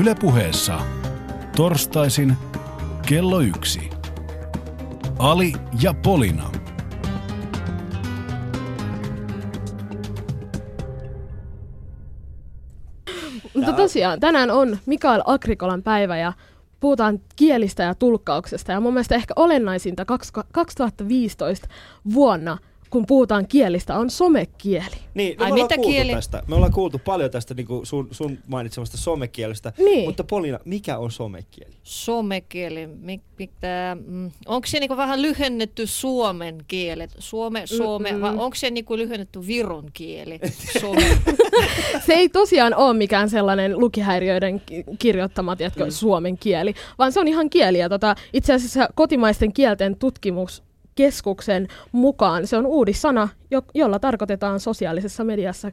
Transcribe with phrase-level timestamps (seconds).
[0.00, 0.80] Ylepuheessa
[1.56, 2.36] torstaisin
[3.08, 3.90] kello yksi.
[5.18, 5.52] Ali
[5.82, 6.50] ja Polina.
[13.54, 16.32] Mutta tosiaan, tänään on Mikael Agrikolan päivä ja
[16.80, 18.72] puhutaan kielistä ja tulkkauksesta.
[18.72, 20.04] Ja mun mielestä ehkä olennaisinta
[20.52, 21.68] 2015
[22.14, 22.58] vuonna
[22.90, 24.96] kun puhutaan kielistä, on somekieli.
[25.14, 26.12] Niin, no Ai, me mitä kieli?
[26.12, 26.42] Tästä.
[26.46, 29.72] Me ollaan kuultu paljon tästä niin kuin sun, sun mainitsemasta somekielestä.
[29.78, 30.04] Niin.
[30.04, 31.74] Mutta Polina, mikä on somekieli?
[31.82, 33.50] Somekieli, mik, mik,
[34.06, 37.10] mm, onko se niin vähän lyhennetty suomen kielet?
[37.18, 40.40] Suome, suome, mm vai onko se niin lyhennetty viron kieli?
[42.06, 44.62] se ei tosiaan ole mikään sellainen lukihäiriöiden
[44.98, 45.90] kirjoittama, tiedätkö, mm.
[45.90, 47.78] suomen kieli, vaan se on ihan kieli.
[47.78, 50.67] Ja tota, itse asiassa kotimaisten kielten tutkimus
[50.98, 55.70] keskuksen mukaan se on uudissana, jo- jolla tarkoitetaan sosiaalisessa mediassa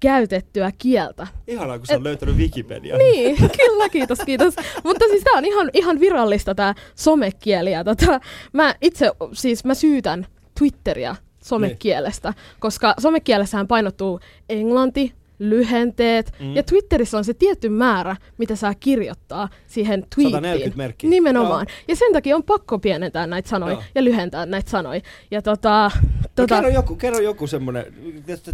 [0.00, 1.26] käytettyä kieltä.
[1.46, 2.96] Ihanaa, kun sä oot löytänyt Wikipedia.
[2.96, 4.54] Niin, kyllä, kiitos, kiitos.
[4.84, 7.72] Mutta siis tää on ihan, ihan virallista tää somekieli.
[7.72, 8.20] Ja tota,
[8.52, 10.26] mä itse, siis mä syytän
[10.58, 12.56] Twitteriä somekielestä, niin.
[12.60, 16.32] koska somekielessähän painottuu englanti, lyhenteet.
[16.40, 16.56] Mm.
[16.56, 20.30] Ja Twitterissä on se tietty määrä, mitä saa kirjoittaa siihen tweettiin.
[20.30, 21.10] 140 merkkiä.
[21.10, 21.66] Nimenomaan.
[21.68, 21.84] Joo.
[21.88, 23.82] Ja sen takia on pakko pienentää näitä sanoja Joo.
[23.94, 25.00] ja lyhentää näitä sanoja.
[25.30, 25.90] Ja tota,
[26.34, 26.54] tota...
[26.54, 27.84] Kerro joku, kerro joku semmoinen,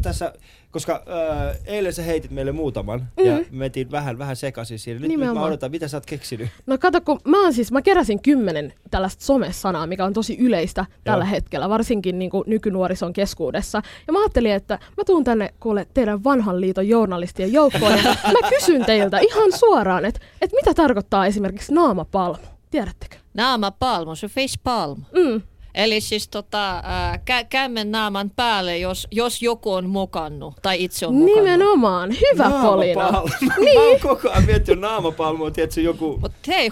[0.02, 0.32] tässä
[0.72, 3.26] koska äh, eilen sä heitit meille muutaman mm-hmm.
[3.26, 5.00] ja me etin vähän, vähän sekaisin siinä.
[5.00, 6.48] Nyt, nyt mä odotan, mitä sä oot keksinyt?
[6.66, 10.86] No kato, kun mä oon siis, mä keräsin kymmenen tällaista somesanaa, mikä on tosi yleistä
[11.04, 11.30] tällä Joo.
[11.30, 13.82] hetkellä, varsinkin niin kuin nykynuorison keskuudessa.
[14.06, 18.48] Ja mä ajattelin, että mä tuun tänne kuule teidän vanhan liiton journalistien joukkoon ja mä
[18.48, 22.46] kysyn teiltä ihan suoraan, että, että mitä tarkoittaa esimerkiksi naamapalmu?
[22.70, 23.16] Tiedättekö?
[23.34, 25.02] Naamapalmu, se face palm.
[25.12, 25.42] Mm.
[25.74, 31.06] Eli siis tota, äh, kä- kämmen naaman päälle, jos, jos joku on mokannut tai itse
[31.06, 31.44] on mokannut.
[31.44, 32.10] Nimenomaan.
[32.10, 33.22] Hyvä Polina.
[33.64, 33.78] niin.
[33.78, 36.18] Mä oon koko ajan miettinyt naamapalmua, tiedätkö joku...
[36.20, 36.70] Mut hei,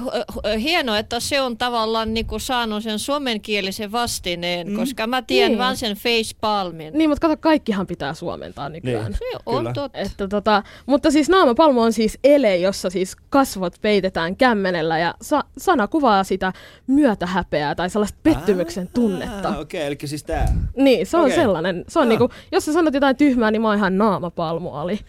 [0.58, 4.76] hienoa, että se on tavallaan niinku saanut sen suomenkielisen vastineen, mm.
[4.76, 5.58] koska mä tiedän niin.
[5.58, 6.98] vaan sen facepalmin.
[6.98, 9.04] Niin, mutta kato, kaikkihan pitää suomentaa nykyään.
[9.04, 9.18] Niin.
[9.18, 9.72] Se on Kyllä.
[9.72, 9.98] totta.
[9.98, 15.44] Että, tota, mutta siis naamapalmu on siis ele, jossa siis kasvot peitetään kämmenellä ja sa-
[15.58, 16.52] sana kuvaa sitä
[16.86, 19.48] myötähäpeää tai sellaista pettymyksen tunnetta.
[19.48, 20.56] Ah, okei, okay, eli siis tää.
[20.76, 21.36] Niin, se on okay.
[21.36, 21.84] sellainen.
[21.88, 22.08] Se on ah.
[22.08, 25.00] niinku, jos sä sanot jotain tyhmää, niin mä oon ihan naamapalmuali.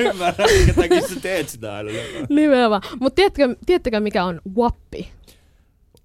[0.00, 1.90] Ymmärrän, minkä takia sä teet sitä aina.
[2.28, 2.82] Nimenomaan.
[3.00, 5.08] Mutta tiedättekö, tiedättekö, mikä on wappi?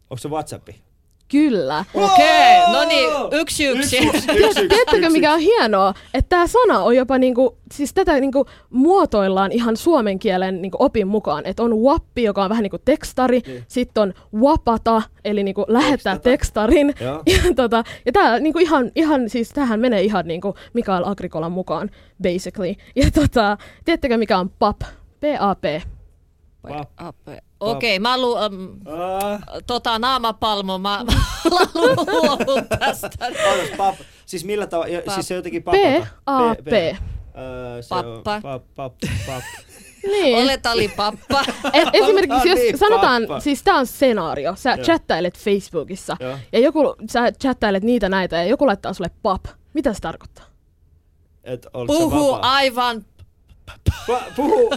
[0.09, 0.75] Onko se Whatsappi?
[1.33, 1.85] Kyllä.
[1.93, 2.73] Okei, okay.
[2.73, 3.97] no niin, yksi yksi.
[4.69, 5.93] Tiedättekö mikä on hienoa?
[6.13, 11.07] Että tämä sana on jopa niinku, siis tätä niinku muotoillaan ihan suomen kielen niinku opin
[11.07, 11.45] mukaan.
[11.45, 13.63] Että on wappi, joka on vähän niinku tekstari, niin.
[13.67, 16.29] sitten on wapata, eli niinku lähettää Tekstata.
[16.29, 16.93] tekstarin.
[17.33, 21.89] Ja, tota, ja tää niinku ihan, ihan, siis tähän menee ihan niinku Mikael Agrikolan mukaan,
[22.23, 22.75] basically.
[22.95, 24.81] Ja tota, tiedättekö mikä on PAP?
[25.19, 25.92] P-A-P.
[27.59, 29.61] Okei, okay, mä lu, um, uh.
[29.67, 31.05] tota, naamapalmo, mä
[31.75, 33.09] luovun tästä.
[33.77, 35.81] pap, siis millä tavalla, siis se jotenkin papata.
[36.25, 36.97] P-A-P.
[37.89, 38.41] Pappa.
[38.41, 38.93] Pap, pap,
[39.27, 39.43] pap.
[40.03, 40.37] Niin.
[40.37, 41.43] Olet Ali pappa.
[41.73, 43.39] Et esimerkiksi jos sanotaan, pappa.
[43.39, 44.83] siis tää on skenaario, sä Joo.
[44.85, 46.37] chattailet Facebookissa Joo.
[46.51, 49.45] ja joku, sä chattailet niitä näitä ja joku laittaa sulle pap.
[49.73, 50.45] Mitä se tarkoittaa?
[51.43, 53.05] Et Puhu aivan
[54.35, 54.69] puhu.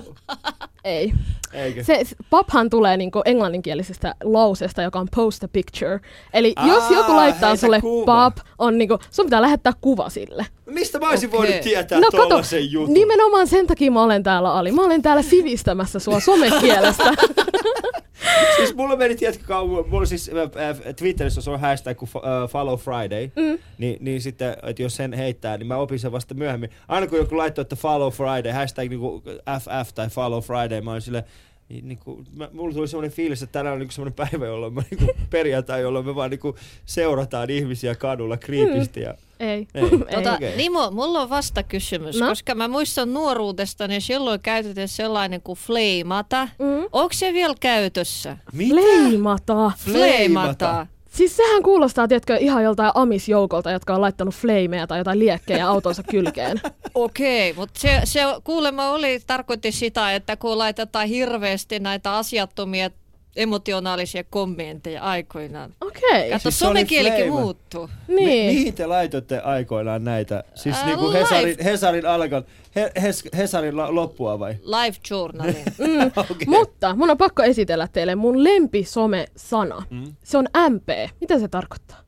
[0.85, 1.13] Ei.
[1.57, 1.85] Eikö?
[1.85, 6.01] Se, paphan tulee niinku englanninkielisestä lauseesta, joka on post a picture.
[6.33, 8.31] Eli Aa, jos joku laittaa sulle kuva.
[8.31, 10.47] pop, on niinku, sun pitää lähettää kuva sille.
[10.67, 11.41] Mistä mä olisin okay.
[11.41, 12.95] voinut tietää no, kato, jutun?
[12.95, 14.73] Nimenomaan sen takia mä olen täällä Ali.
[14.73, 17.05] Mä olen täällä sivistämässä sua somekielestä.
[18.57, 22.79] siis mulla meni, tiedätkö kauan, mulla siis äh, äh, Twitterissä on hashtag kuin uh, Follow
[22.79, 23.59] Friday, mm.
[23.79, 26.71] niin, niin sitten, että jos sen heittää, niin mä opin sen vasta myöhemmin.
[26.89, 29.23] Aina kun joku laittoi, että Follow Friday, hashtag niinku
[29.61, 31.25] FF tai Follow Friday, mä olin silleen,
[31.69, 34.75] niin, niin kuin, mä, mulla tuli semmoinen fiilis, että tänään on niin semmoinen päivä, jolloin
[34.75, 36.57] mä, niin kuin, perjantai, jolloin me vaan niin kuin,
[36.87, 39.01] seurataan ihmisiä kadulla kriipisti.
[39.01, 39.47] Ja, mm.
[39.47, 39.69] Ei.
[39.75, 39.91] ei.
[40.15, 40.57] Tota, okay.
[40.57, 42.29] Nimo, mulla on vasta kysymys, no?
[42.29, 46.49] koska mä muistan nuoruudesta, niin silloin käytetään sellainen kuin fleimata.
[46.59, 46.89] Mm.
[46.93, 48.37] Onko se vielä käytössä?
[48.53, 48.75] Mitä?
[48.75, 49.73] Fleimata.
[49.79, 50.87] Fleimata.
[51.17, 56.03] Siis sehän kuulostaa, tiedätkö, ihan joltain amisjoukolta, jotka on laittanut flameja tai jotain liekkejä autonsa
[56.03, 56.61] kylkeen.
[56.95, 62.91] Okei, okay, mutta se, se kuulemma oli, tarkoitti sitä, että kun laitetaan hirveästi näitä asiattomia
[63.37, 65.75] emotionaalisia kommentteja aikoinaan.
[65.81, 66.01] Okei.
[66.11, 66.31] Okay.
[66.31, 67.91] Kato, siis somekielikin muuttuu.
[68.09, 68.47] Niin.
[68.47, 70.45] Mi- mihin te laitoitte aikoinaan näitä?
[70.55, 72.45] Siis äh, niinku Hesarin, Hesarin alkan,
[72.77, 74.55] he, hes, Hesarin la, loppua vai?
[74.63, 75.57] Live journalin.
[75.79, 76.07] mm.
[76.31, 76.47] okay.
[76.47, 79.83] Mutta mun on pakko esitellä teille mun lempi some-sana.
[79.91, 80.17] Mm.
[80.23, 80.89] Se on MP.
[81.21, 82.07] Mitä se tarkoittaa?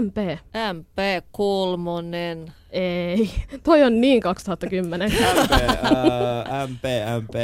[0.00, 0.16] MP.
[0.72, 2.52] MP kolmonen.
[2.70, 3.30] Ei.
[3.62, 5.10] Toi on niin 2010.
[5.10, 6.84] MP, ää, MP,
[7.22, 7.34] MP.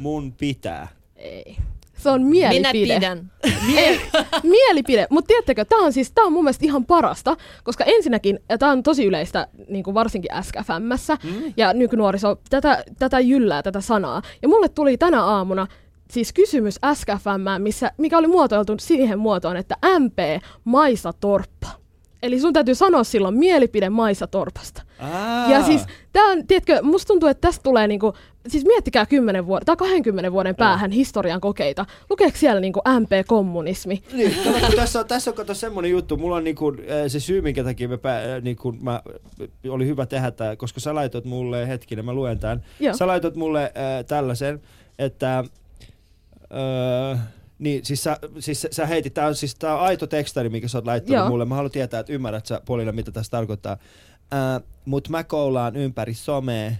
[0.00, 0.88] Mun pitää.
[1.16, 1.56] Ei.
[2.04, 2.98] Se on mielipide.
[2.98, 3.32] Minä pidän.
[3.76, 4.00] Ei,
[4.56, 5.06] mielipide.
[5.10, 8.72] Mutta tiedättekö, tämä on siis, tää on mun mielestä ihan parasta, koska ensinnäkin, ja tämä
[8.72, 11.52] on tosi yleistä, niin kuin varsinkin SKFMssä, mm.
[11.56, 14.22] ja nykynuoriso, tätä, tätä jyllää, tätä sanaa.
[14.42, 15.66] Ja mulle tuli tänä aamuna
[16.10, 20.18] siis kysymys SKFM, missä, mikä oli muotoiltu siihen muotoon, että MP
[20.64, 21.68] Maisa Torppa.
[22.22, 24.82] Eli sun täytyy sanoa silloin mielipide Maisa Torpasta.
[25.00, 25.50] Aa.
[25.50, 28.14] Ja siis, tää on, tiedätkö, musta tuntuu, että tästä tulee niinku,
[28.48, 31.86] siis miettikää 10 vuoden, tai 20 vuoden päähän historian kokeita.
[32.10, 34.02] Lukeeko siellä niinku MP-kommunismi?
[34.12, 36.72] Niin, kato, tässä on, tässä on kato semmoinen juttu, mulla on niinku,
[37.08, 39.02] se syy, minkä takia äh, niinku, mä,
[39.68, 42.96] oli hyvä tehdä tämä, koska sä laitoit mulle, hetkinen, mä luen tämän, Joo.
[42.96, 44.60] sä laitoit mulle äh, tällaisen,
[44.98, 47.20] että äh,
[47.58, 50.78] niin, siis sä, siis sä- heitit, tää on, siis tää on aito tekstari, minkä sä
[50.78, 51.28] oot laittanut Joo.
[51.28, 51.44] mulle.
[51.44, 53.76] Mä haluan tietää, että ymmärrät sä Polina, mitä tässä tarkoittaa.
[54.32, 56.70] Äh, mut mä koulaan ympäri somea,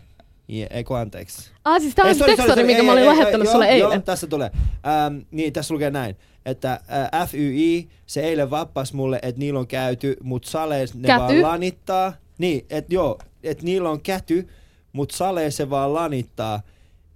[0.49, 1.51] ja, ei kun anteeksi.
[1.65, 3.45] Ah, siis tää Ei, on sorry, tekstari, sorry, sorry, minkä ei, mä olin ei, lähettänyt
[3.45, 4.03] joo, sulle Joo, eilen.
[4.03, 4.51] tässä tulee.
[4.87, 6.81] Ähm, niin, tässä lukee näin, että
[7.13, 11.21] äh, FYI, se eilen vappas mulle, että niillä on käyty, mut salees ne Käty?
[11.21, 12.13] vaan lanittaa.
[12.39, 14.49] Niin, että joo, että niillä on käty,
[14.93, 16.61] mut salees se vaan lanittaa.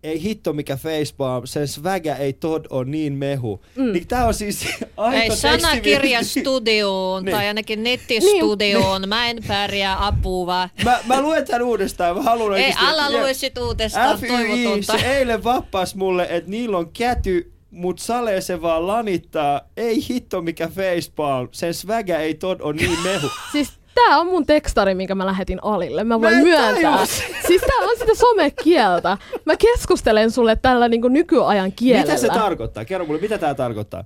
[0.02, 3.64] Ei hitto mikä facepalm, sen svägä ei tod on niin mehu.
[3.76, 3.92] Mm.
[3.92, 4.64] Niin tää on siis
[4.96, 5.62] aito Ei tekstiviesti.
[5.62, 7.36] sanakirjastudioon Niin.
[7.36, 9.08] tai ainakin nettistudioon.
[9.08, 10.68] Mä en pärjää apua.
[10.84, 14.98] Mä, mä luen tän uudestaan, mä haluan Ei, älä lue sit uudestaan, FYI, toivotonta.
[14.98, 19.60] se eilen vappas mulle, että niillä on käty, mut salee se vaan lanittaa.
[19.76, 23.28] Ei hitto mikä facepalm, sen svägä ei tod on niin mehu.
[23.52, 26.04] Siis tää on mun tekstari, minkä mä lähetin Alille.
[26.04, 26.72] Mä voin Mä myöntää.
[26.74, 27.06] tajua.
[27.46, 29.18] Siis tää on sitä somekieltä.
[29.44, 32.06] Mä keskustelen sulle tällä niinku nykyajan kielellä.
[32.06, 32.84] Mitä se tarkoittaa?
[32.84, 34.04] Kerro mulle, mitä tää tarkoittaa?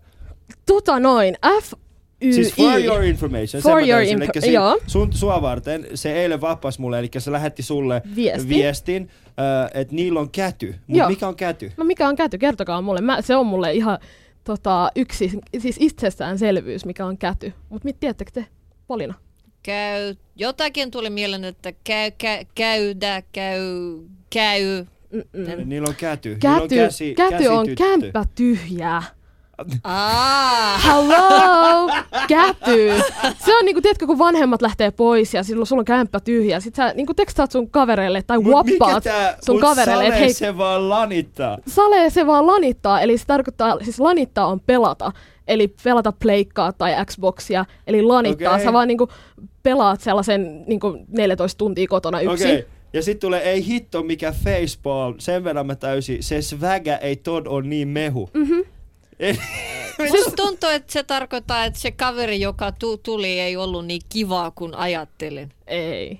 [0.67, 1.37] Tota noin.
[1.63, 1.73] F
[2.25, 4.19] Y Siis for your information, For your täysin.
[4.19, 4.79] info- Elikkä si- joo.
[4.87, 8.49] sun, sua varten se eilen vappas mulle, eli se lähetti sulle Viestin.
[8.49, 10.75] viestin äh, että niillä on käty.
[10.87, 11.09] Mut Joo.
[11.09, 11.73] mikä on käty?
[11.77, 12.39] No mikä on käty?
[12.39, 13.01] Kertokaa mulle.
[13.01, 13.99] Mä, se on mulle ihan
[14.45, 17.53] tota, yksi, siis itsestäänselvyys, mikä on käty.
[17.69, 18.47] Mutta mit tiedättekö te,
[18.87, 19.15] Polina?
[19.63, 23.61] Käy, jotakin tuli mieleen, että käy, käy, käydä, käy,
[24.31, 24.85] käy.
[25.13, 25.69] Mm-mm.
[25.69, 26.29] Niillä on käty.
[26.29, 29.03] Niillä on Käty, käsi, käty on kämppä tyhjää.
[29.85, 31.91] Ah, Hello,
[32.29, 32.91] käty.
[33.39, 36.61] Se on niinku, tiedätkö, kun vanhemmat lähtee pois ja silloin sulla on kämppä tyhjä.
[36.61, 40.57] Sit sä niinku tekstaat sun kavereille tai wappaat tää, sun mut kavereille, salee hei, se
[40.59, 41.59] vaan lanittaa.
[41.69, 43.01] salee se vaan lanittaa.
[43.01, 45.13] Eli se tarkoittaa, siis lanittaa on pelata.
[45.49, 47.65] Eli pelata pleikkaa tai Xboxia.
[47.87, 48.53] Eli lanittaa.
[48.55, 48.65] Okei.
[48.65, 49.09] Sä vaan niinku
[49.63, 52.49] pelaat sellaisen niinku 14 tuntia kotona yksin.
[52.51, 52.67] Okei.
[52.93, 57.47] Ja sitten tulee, ei hitto mikä facepalm, sen verran mä täysin, se svägä ei tod
[57.47, 58.31] on niin mehu.
[58.35, 58.65] Mm-hmm.
[60.11, 64.51] musta tuntuu, että se tarkoittaa, että se kaveri, joka tu- tuli, ei ollut niin kivaa
[64.51, 65.51] kuin ajattelin.
[65.67, 66.19] Ei,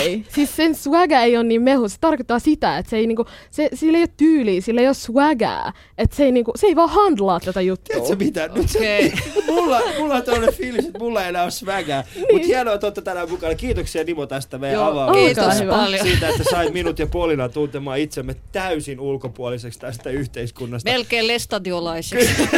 [0.00, 0.24] ei.
[0.34, 1.88] Siis sen swagga ei ole niin mehu.
[1.88, 4.94] Se tarkoittaa sitä, että se ei niinku, se, sillä ei ole tyyliä, sillä ei ole
[4.94, 5.72] swaggaa.
[5.98, 7.94] Että se ei, niinku, se ei vaan handlaa tätä juttua.
[7.94, 8.48] Tiedätkö mitä?
[8.54, 9.12] Nyt se, Okei.
[9.54, 12.04] mulla, mulla on tämmöinen fiilis, että mulla ei enää ole svägää.
[12.14, 12.26] Niin.
[12.32, 13.54] Mutta hienoa, että olette tänään mukana.
[13.54, 15.42] Kiitoksia Nimo tästä meidän Joo, avaamisesta.
[15.42, 15.72] kiitos hyvä.
[15.72, 16.06] paljon.
[16.06, 20.90] Siitä, että sait minut ja Polina tuntemaan itsemme täysin ulkopuoliseksi tästä yhteiskunnasta.
[20.90, 22.42] Melkein lestadiolaiseksi.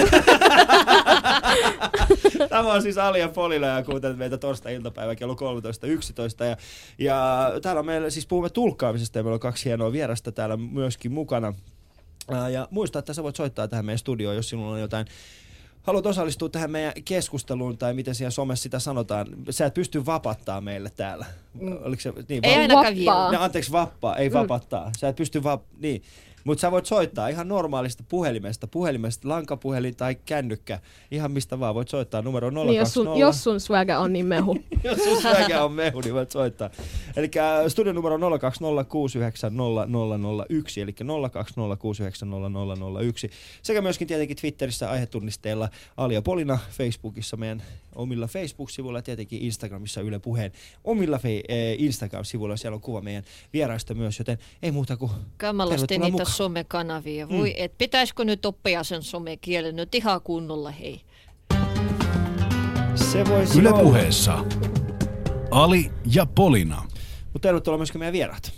[2.50, 6.44] Tämä on siis Ali ja Polina ja kuuntelet meitä torstai-iltapäivä kello 13.11.
[6.44, 6.56] Ja,
[6.98, 11.54] ja täällä meillä siis puhumme tulkkaamisesta ja meillä on kaksi hienoa vierasta täällä myöskin mukana.
[12.52, 15.06] Ja muista, että sä voit soittaa tähän meidän studioon, jos sinulla on jotain
[15.86, 19.26] haluat osallistua tähän meidän keskusteluun tai miten siellä somessa sitä sanotaan.
[19.50, 21.26] Sä et pysty vapattaa meille täällä.
[21.82, 23.32] Oliko se, niin, Ei va- ainakaan Vappaa.
[23.32, 24.90] No, anteeksi, vappaa, ei vapattaa.
[24.98, 25.62] Sä et pysty vap...
[25.78, 26.02] Niin.
[26.46, 31.74] Mutta sä voit soittaa ihan normaalista puhelimesta, puhelimesta, lankapuhelin tai kännykkä, ihan mistä vaan.
[31.74, 32.72] Voit soittaa numero 020.
[32.72, 34.58] Niin, jos, sun, jos sun swagga on niin mehu.
[34.84, 36.70] jos sun swagga on mehu, niin voit soittaa.
[37.16, 37.30] Eli
[37.68, 38.20] studion numero 020690001,
[40.82, 41.04] eli 020690001.
[43.62, 47.62] Sekä myöskin tietenkin Twitterissä aihetunnisteella Alia Polina, Facebookissa meidän
[47.96, 50.52] omilla Facebook-sivuilla ja tietenkin Instagramissa Yle Puheen
[50.84, 52.56] omilla fe- eh, Instagram-sivuilla.
[52.56, 56.35] Siellä on kuva meidän vieraista myös, joten ei muuta kuin Kamalasti tervetuloa niitä mukaan.
[56.36, 57.28] Somekanavia.
[57.28, 57.64] Voi, mm.
[57.64, 61.00] et pitäisikö nyt oppia sen somekielen nyt ihan kunnolla, hei.
[62.94, 63.82] Se voisi Yle olla.
[63.82, 64.44] puheessa
[65.50, 66.82] Ali ja Polina.
[67.32, 68.52] Mutta tervetuloa myöskin meidän vieraat.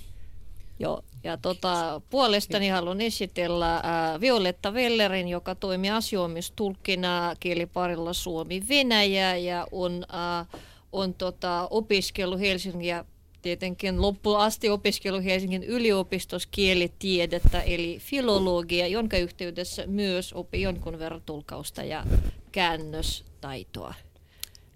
[0.78, 9.66] Joo, ja tota, puolestani haluan esitellä ää, Violetta Vellerin, joka toimii asioimistulkkina kieliparilla Suomi-Venäjä ja
[9.72, 10.46] on, ää,
[10.92, 13.04] on tota, opiskellut Helsingin ja
[13.42, 21.22] tietenkin loppuun asti opiskellut Helsingin yliopistossa kielitiedettä eli filologia, jonka yhteydessä myös opi jonkun verran
[21.26, 22.04] tulkausta ja
[22.52, 23.94] käännöstaitoa.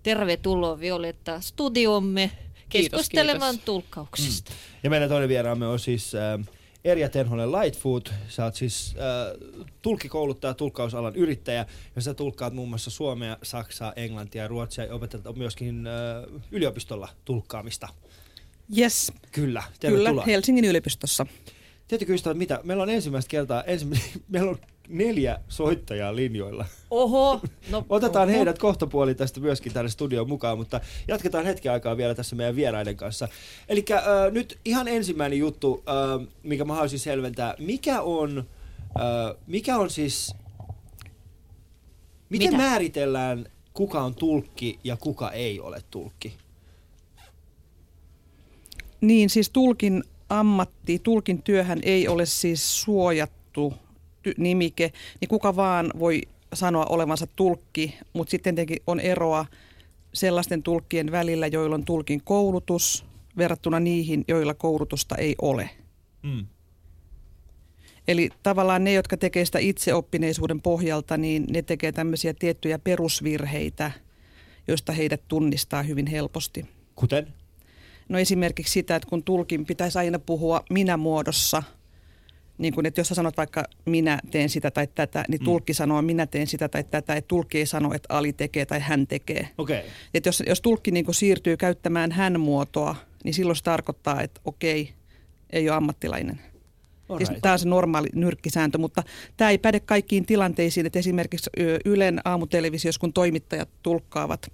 [0.02, 2.30] tervetuloa Violetta studiomme
[2.68, 3.64] keskustelemaan kiitos.
[3.64, 4.50] tulkkauksesta.
[4.50, 4.56] Mm.
[4.82, 6.46] Ja meidän toinen vieraamme on siis äh,
[6.84, 8.12] Erja Tenhonen Lightfoot.
[8.28, 9.50] Sä oot siis äh,
[9.82, 11.66] tulkikouluttaja, tulkkausalan yrittäjä
[11.96, 17.08] ja sä tulkkaat muun muassa suomea, saksaa, englantia ja ruotsia ja opetat myöskin äh, yliopistolla
[17.24, 17.88] tulkkaamista.
[18.78, 19.12] Yes.
[19.32, 20.10] Kyllä, tervetuloa.
[20.10, 21.26] Kyllä, Helsingin yliopistossa.
[21.88, 22.60] Tiedätkö ystävät mitä?
[22.62, 26.64] Meillä on ensimmäistä kertaa, ensimmäistä, meillä on neljä soittajaa linjoilla.
[26.90, 27.40] Oho!
[27.70, 28.36] No, Otetaan oho.
[28.36, 32.96] heidät kohtapuoli tästä myöskin tänne studioon mukaan, mutta jatketaan hetken aikaa vielä tässä meidän vieraiden
[32.96, 33.28] kanssa.
[33.68, 34.02] Eli äh,
[34.32, 37.54] nyt ihan ensimmäinen juttu, äh, mikä mä haluaisin selventää.
[37.58, 38.38] Mikä on,
[38.78, 40.34] äh, mikä on siis,
[42.28, 42.62] miten Mitä?
[42.62, 46.41] määritellään kuka on tulkki ja kuka ei ole tulkki?
[49.02, 53.74] Niin, siis tulkin ammatti, tulkin työhän ei ole siis suojattu
[54.28, 56.22] ty- nimike, niin kuka vaan voi
[56.54, 59.46] sanoa olevansa tulkki, mutta sitten tietenkin on eroa
[60.14, 63.04] sellaisten tulkkien välillä, joilla on tulkin koulutus
[63.36, 65.70] verrattuna niihin, joilla koulutusta ei ole.
[66.22, 66.46] Mm.
[68.08, 73.90] Eli tavallaan ne, jotka tekee sitä itseoppineisuuden pohjalta, niin ne tekee tämmöisiä tiettyjä perusvirheitä,
[74.68, 76.66] joista heidät tunnistaa hyvin helposti.
[76.94, 77.41] Kuten?
[78.08, 81.62] No esimerkiksi sitä, että kun tulkin pitäisi aina puhua minä-muodossa,
[82.58, 86.02] niin kuin että jos sä sanot vaikka minä teen sitä tai tätä, niin tulkki sanoo
[86.02, 89.48] minä teen sitä tai tätä, että tulkki ei sano, että Ali tekee tai hän tekee.
[89.58, 89.80] Okay.
[90.14, 94.92] Että jos, jos tulkki niin kuin siirtyy käyttämään hän-muotoa, niin silloin se tarkoittaa, että okei,
[95.50, 96.40] ei ole ammattilainen.
[97.16, 99.02] Siis tämä on se normaali nyrkkisääntö, mutta
[99.36, 100.86] tämä ei päde kaikkiin tilanteisiin.
[100.86, 101.50] Että esimerkiksi
[101.84, 104.52] Ylen aamutelevisiossa, kun toimittajat tulkkaavat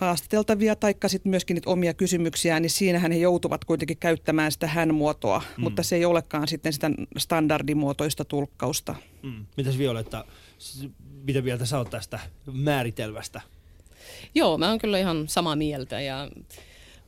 [0.00, 5.38] haastateltavia tai sitten myöskin niitä omia kysymyksiään, niin siinähän he joutuvat kuitenkin käyttämään sitä hän-muotoa,
[5.38, 5.62] mm.
[5.62, 8.94] mutta se ei olekaan sitten sitä standardimuotoista tulkkausta.
[9.22, 9.46] Mm.
[9.56, 10.24] Mitäs Violetta,
[11.24, 12.20] mitä mieltä sä oot tästä
[12.52, 13.40] määritelmästä?
[14.34, 16.30] Joo, mä oon kyllä ihan samaa mieltä ja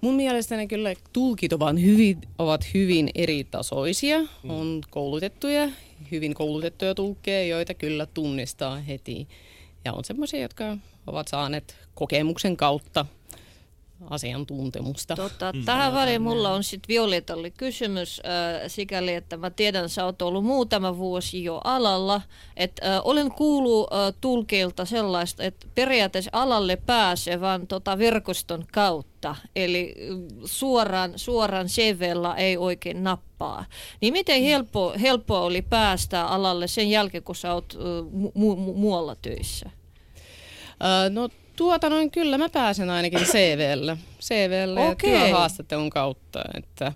[0.01, 4.19] mun mielestäni kyllä tulkit ovat hyvin, ovat hyvin eri tasoisia.
[4.49, 5.69] On koulutettuja,
[6.11, 9.29] hyvin koulutettuja tulkkeja, joita kyllä tunnistaa heti.
[9.85, 13.07] Ja on semmoisia, jotka ovat saaneet kokemuksen kautta
[14.11, 15.17] asiantuntemusta.
[15.17, 20.23] Tota, tähän väliin mulla on sitten Violetalle kysymys äh, sikäli, että mä tiedän, sä oot
[20.23, 22.21] ollut muutama vuosi jo alalla.
[22.57, 29.37] Et, äh, olen kuullut äh, tulkeilta sellaista, että periaatteessa alalle pääsee vaan tota verkoston kautta.
[29.57, 33.65] Eli äh, suoraan, suoraan CVllä ei oikein nappaa.
[34.01, 37.81] Niin miten helppo, helppoa oli päästä alalle sen jälkeen, kun sä oot äh,
[38.23, 39.71] mu- mu- muualla töissä?
[41.11, 45.11] No tuota noin kyllä mä pääsen ainakin CVlle, CVlle ja Okei.
[45.11, 46.93] työhaastattelun kautta, että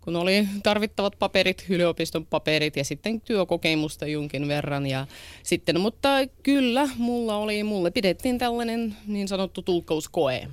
[0.00, 4.86] kun oli tarvittavat paperit, yliopiston paperit ja sitten työkokemusta jonkin verran.
[4.86, 5.06] Ja
[5.42, 6.08] sitten, mutta
[6.42, 10.48] kyllä, mulla oli, mulle pidettiin tällainen niin sanottu tulkkauskoe.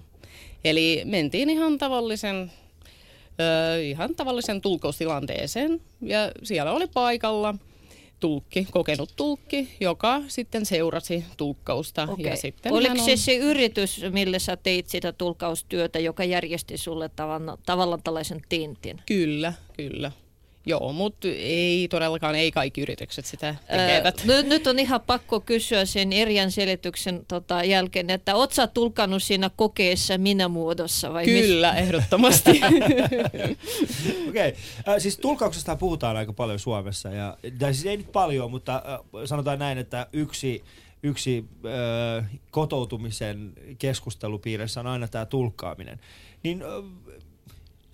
[0.63, 2.51] Eli mentiin ihan tavallisen,
[3.83, 7.55] ihan tavallisen tulkkaustilanteeseen ja siellä oli paikalla
[8.19, 12.07] tulkki, kokenut tulkki, joka sitten seurasi tulkkausta.
[12.09, 12.25] Okei.
[12.25, 13.17] Ja sitten Oliko hän se on...
[13.17, 19.01] se yritys, millä sä teit sitä tulkaustyötä, joka järjesti sulle tavan, tavallaan tällaisen tintin?
[19.05, 20.11] Kyllä, kyllä.
[20.65, 24.23] Joo, mutta ei todellakaan, ei kaikki yritykset sitä Öö, tekevät.
[24.25, 29.23] nyt, nyt on ihan pakko kysyä sen Erjan selityksen tota, jälkeen, että oot sä tulkannut
[29.23, 32.51] siinä kokeessa minä muodossa vai Kyllä, ehdottomasti.
[34.29, 34.99] Okei, okay.
[34.99, 39.59] siis tulkauksesta puhutaan aika paljon Suomessa, ja, tai siis ei nyt paljon, mutta äh, sanotaan
[39.59, 40.63] näin, että yksi,
[41.03, 45.99] yksi äh, kotoutumisen keskustelupiirissä on aina tämä tulkkaaminen.
[46.43, 46.67] Niin äh,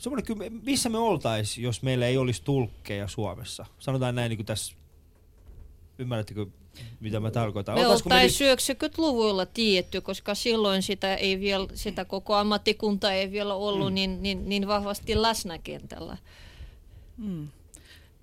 [0.01, 3.65] semmoinen, kyllä, missä me oltaisiin, jos meillä ei olisi tulkkeja Suomessa?
[3.79, 4.75] Sanotaan näin niin kuin tässä,
[5.99, 6.45] ymmärrättekö
[6.99, 7.75] mitä mä tarkoitan?
[7.75, 13.87] Me oltaisiin 90-luvulla tietty, koska silloin sitä, ei vielä, sitä koko ammattikunta ei vielä ollut
[13.87, 13.93] mm.
[13.93, 16.17] niin, niin, niin vahvasti läsnä kentällä.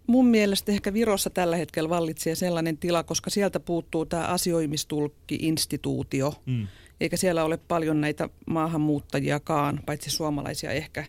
[0.06, 6.66] Mun mielestä ehkä Virossa tällä hetkellä vallitsee sellainen tila, koska sieltä puuttuu tämä asioimistulkki-instituutio, Mm.
[7.00, 11.04] Eikä siellä ole paljon näitä maahanmuuttajiakaan, paitsi suomalaisia ehkä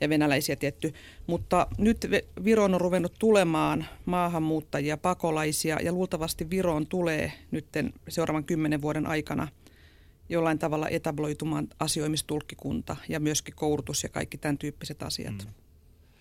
[0.00, 0.94] ja venäläisiä tietty.
[1.26, 2.06] Mutta nyt
[2.44, 7.66] Viroon on ruvennut tulemaan maahanmuuttajia, pakolaisia ja luultavasti Viroon tulee nyt
[8.08, 9.48] seuraavan kymmenen vuoden aikana
[10.28, 15.34] jollain tavalla etabloitumaan asioimistulkkikunta ja myöskin koulutus ja kaikki tämän tyyppiset asiat.
[15.34, 15.50] Mm.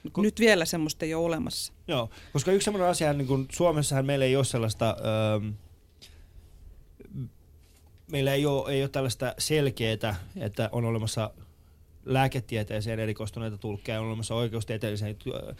[0.03, 1.74] Mut nyt vielä semmoista ei ole olemassa.
[1.88, 5.51] Joo, koska yksi semmoinen asia, niin kun Suomessahan meillä ei ole sellaista, öö,
[8.13, 11.32] meillä ei ole, ei ole tällaista selkeää, että on olemassa
[12.05, 15.55] lääketieteeseen erikoistuneita tulkkeja, on olemassa oikeustieteelliseen ö,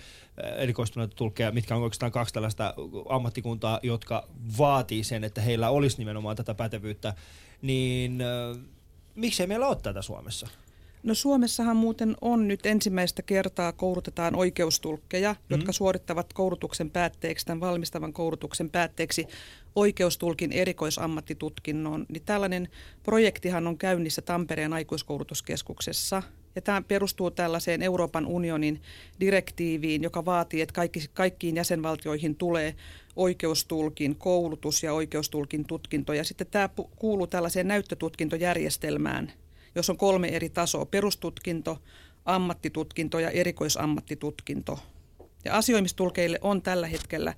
[0.56, 2.74] erikoistuneita tulkkeja, mitkä on oikeastaan kaksi tällaista
[3.10, 7.14] ammattikuntaa, jotka vaatii sen, että heillä olisi nimenomaan tätä pätevyyttä,
[7.62, 8.56] niin ö,
[9.16, 10.48] miksei meillä ole tätä Suomessa?
[11.04, 15.40] No Suomessahan muuten on nyt ensimmäistä kertaa koulutetaan oikeustulkkeja, mm.
[15.50, 19.28] jotka suorittavat koulutuksen päätteeksi, tämän valmistavan koulutuksen päätteeksi
[19.76, 22.06] oikeustulkin erikoisammattitutkinnon.
[22.10, 22.68] Niin tällainen
[23.04, 26.24] projektihan on käynnissä Tampereen aikuiskoulutuskeskuksessa.
[26.56, 28.82] Ja tämä perustuu tällaiseen Euroopan unionin
[29.20, 32.76] direktiiviin, joka vaatii, että kaikki, kaikkiin jäsenvaltioihin tulee
[33.16, 36.14] oikeustulkin koulutus ja oikeustulkin tutkinto.
[36.14, 39.32] Ja sitten tämä kuuluu tällaiseen näyttötutkintojärjestelmään,
[39.76, 41.78] jos on kolme eri tasoa, perustutkinto,
[42.26, 44.80] ammattitutkinto ja erikoisammattitutkinto.
[45.46, 47.34] Ja asioimistulkeille on tällä hetkellä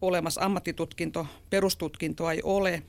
[0.00, 2.82] olemassa ammattitutkinto, perustutkintoa ei ole.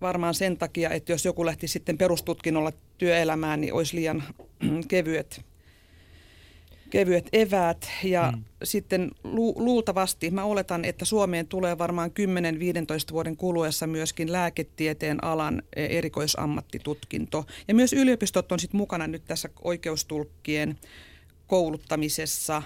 [0.00, 4.22] Varmaan sen takia, että jos joku lähti sitten perustutkinnolla työelämään, niin olisi liian
[4.88, 5.44] kevyet
[6.90, 8.44] kevyet eväät ja mm.
[8.64, 12.10] sitten lu- luultavasti mä oletan, että Suomeen tulee varmaan
[13.10, 17.46] 10-15 vuoden kuluessa myöskin lääketieteen alan e, erikoisammattitutkinto.
[17.68, 20.78] Ja myös yliopistot on sitten mukana nyt tässä oikeustulkkien
[21.46, 22.62] kouluttamisessa,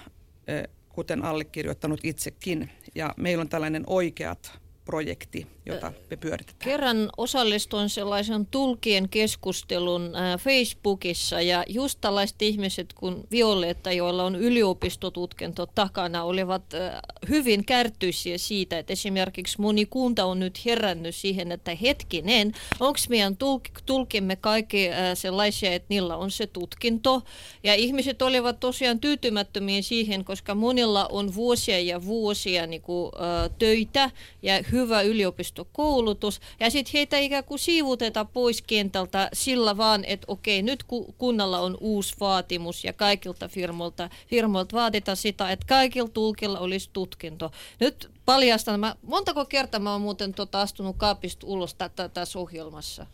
[0.47, 2.71] e, kuten allekirjoittanut itsekin.
[2.95, 4.60] Ja meillä on tällainen oikeat
[4.91, 6.71] projekti, jota me pyöritetään.
[6.71, 14.37] Kerran osallistuin sellaisen tulkien keskustelun äh, Facebookissa ja just tällaiset ihmiset kuin Violetta, joilla on
[14.37, 16.93] yliopistotutkinto takana, olivat äh,
[17.29, 23.33] hyvin kärtyisiä siitä, että esimerkiksi moni kunta on nyt herännyt siihen, että hetkinen, onko meidän
[23.33, 27.23] tulk- tulkimme kaikki äh, sellaisia, että niillä on se tutkinto.
[27.65, 33.13] Ja ihmiset olivat tosiaan tyytymättömiä siihen, koska monilla on vuosia ja vuosia niin kuin,
[33.59, 34.11] töitä
[34.43, 40.63] ja hyvä yliopistokoulutus, ja sitten heitä ikään kuin siivuteta pois kentältä sillä vaan, että okei,
[40.63, 40.85] nyt
[41.19, 47.51] kunnalla on uusi vaatimus, ja kaikilta firmoilta, firmoilta vaaditaan sitä, että kaikilla tulkilla olisi tutkinto.
[47.81, 51.77] Nyt paljastan, mä, montako kertaa mä oon muuten tota astunut kaapista ulos
[52.15, 53.07] tässä ohjelmassa?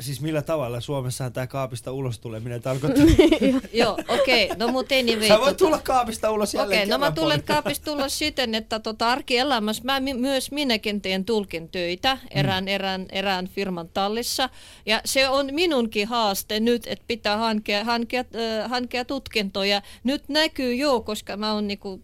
[0.00, 3.04] Siis millä tavalla Suomessa tämä kaapista ulos tuleminen tarkoittaa?
[3.72, 4.44] Joo, okei.
[4.44, 4.56] Okay.
[4.58, 5.28] No mutta anyway.
[5.28, 8.54] Sä voit tota- tulla kaapista ulos jälleen Okei, okay, no mä tulen kaapista ulos siten,
[8.54, 12.68] että tota arkielämässä mä myös minäkin teen tulkin töitä erään, mm.
[12.68, 14.48] erään, erään firman tallissa.
[14.86, 19.82] Ja se on minunkin haaste nyt, että pitää hankkia, hankkia, äh, hankkia tutkintoja.
[20.04, 22.00] Nyt näkyy jo, koska mä oon niinku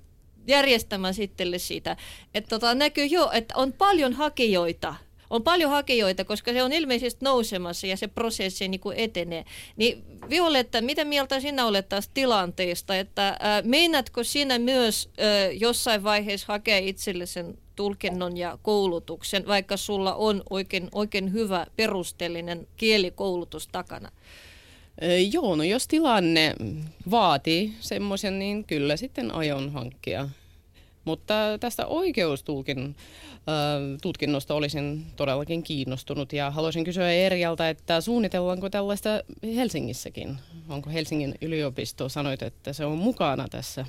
[0.46, 1.96] järjestämään sitten siitä,
[2.34, 4.94] että tota, näkyy jo, että on paljon hakijoita–
[5.30, 9.44] on paljon hakijoita, koska se on ilmeisesti nousemassa ja se prosessi niin kuin etenee.
[9.76, 16.04] Niin Violetta, mitä mieltä sinä olet tästä tilanteesta, että äh, meinaatko sinä myös äh, jossain
[16.04, 23.68] vaiheessa hakea itselle sen tulkinnon ja koulutuksen, vaikka sulla on oikein, oikein hyvä perusteellinen kielikoulutus
[23.68, 24.10] takana?
[25.32, 26.54] Joo, no jos tilanne
[27.10, 30.28] vaatii semmoisen, niin kyllä sitten aion hankkia.
[31.08, 32.96] Mutta tästä oikeustulkin
[34.02, 40.36] tutkinnosta olisin todellakin kiinnostunut ja haluaisin kysyä Erjalta, että suunnitellaanko tällaista Helsingissäkin?
[40.68, 43.86] Onko Helsingin yliopisto, sanoit, että se on mukana tässä?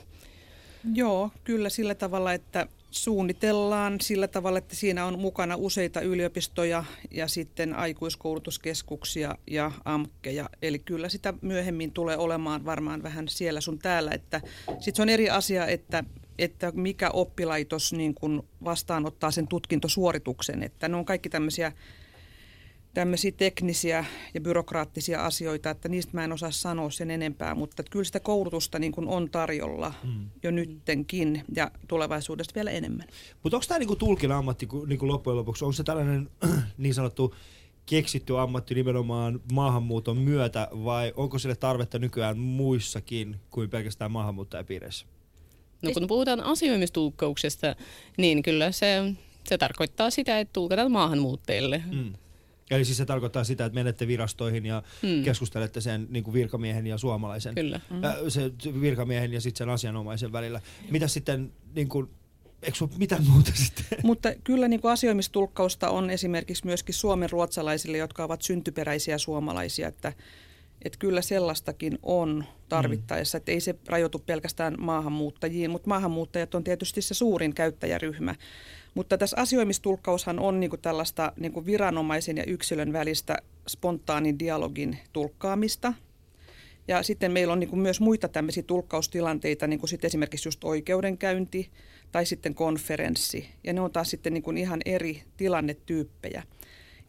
[0.94, 7.28] Joo, kyllä sillä tavalla, että suunnitellaan sillä tavalla, että siinä on mukana useita yliopistoja ja
[7.28, 10.50] sitten aikuiskoulutuskeskuksia ja AMKkeja.
[10.62, 14.12] Eli kyllä sitä myöhemmin tulee olemaan varmaan vähän siellä sun täällä.
[14.12, 16.04] Sitten se on eri asia, että
[16.40, 20.64] että mikä oppilaitos niin kuin vastaanottaa sen tutkintosuorituksen.
[20.64, 21.72] Että ne on kaikki tämmöisiä,
[22.94, 28.06] tämmöisiä teknisiä ja byrokraattisia asioita, että niistä mä en osaa sanoa sen enempää, mutta kyllä
[28.06, 30.30] sitä koulutusta niin kuin on tarjolla mm.
[30.44, 33.08] jo nyttenkin ja tulevaisuudesta vielä enemmän.
[33.44, 36.30] Mutta onko tämä niin tulkin ammatti niin kuin loppujen lopuksi, onko se tällainen
[36.78, 37.36] niin sanottu
[37.86, 45.06] keksitty ammatti nimenomaan maahanmuuton myötä vai onko sille tarvetta nykyään muissakin kuin pelkästään maahanmuuttajapiireissä?
[45.82, 47.76] No kun puhutaan asioimistulkkauksesta,
[48.18, 49.14] niin kyllä se,
[49.50, 51.84] se tarkoittaa sitä, että tulkataan maahanmuuttajille.
[51.92, 52.14] Mm.
[52.72, 55.24] Eli siis se tarkoittaa sitä, että menette virastoihin ja mm.
[55.24, 57.56] keskustelette sen niin kuin virkamiehen ja suomalaisen.
[57.56, 57.80] Kyllä.
[57.90, 58.04] Mm.
[58.04, 60.62] Äh, se virkamiehen ja sitten sen asianomaisen välillä.
[60.92, 62.10] Mitä sitten, niin kuin,
[62.62, 63.86] eikö ole mitään muuta sitten?
[64.04, 70.14] Mutta kyllä niin kuin asioimistulkkausta on esimerkiksi myöskin suomen ruotsalaisille, jotka ovat syntyperäisiä suomalaisia, että
[70.82, 77.02] että kyllä sellaistakin on tarvittaessa, että ei se rajoitu pelkästään maahanmuuttajiin, mutta maahanmuuttajat on tietysti
[77.02, 78.36] se suurin käyttäjäryhmä.
[78.96, 83.38] Mutta tässä asioimistulkkaushan on niin kuin tällaista niin kuin viranomaisen ja yksilön välistä
[83.70, 85.94] spontaanin dialogin tulkkaamista.
[86.88, 91.70] Ja sitten meillä on niin kuin myös muita tämmöisiä tulkkaustilanteita, niin kuin esimerkiksi just oikeudenkäynti
[92.12, 93.50] tai sitten konferenssi.
[93.64, 96.44] Ja ne on taas sitten niin kuin ihan eri tilannetyyppejä.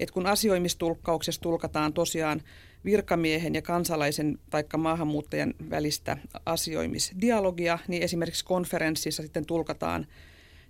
[0.00, 2.42] Et kun asioimistulkkauksessa tulkataan tosiaan
[2.84, 6.16] virkamiehen ja kansalaisen tai maahanmuuttajan välistä
[6.46, 10.06] asioimisdialogia, niin esimerkiksi konferenssissa sitten tulkataan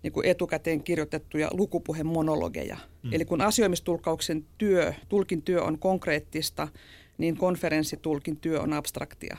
[0.03, 2.77] niin kuin etukäteen kirjoitettuja lukupuhemonologeja.
[3.03, 3.13] Mm.
[3.13, 6.69] Eli kun asioimistulkauksen työ, tulkin työ on konkreettista,
[7.19, 9.37] niin konferenssitulkin työ on abstraktia.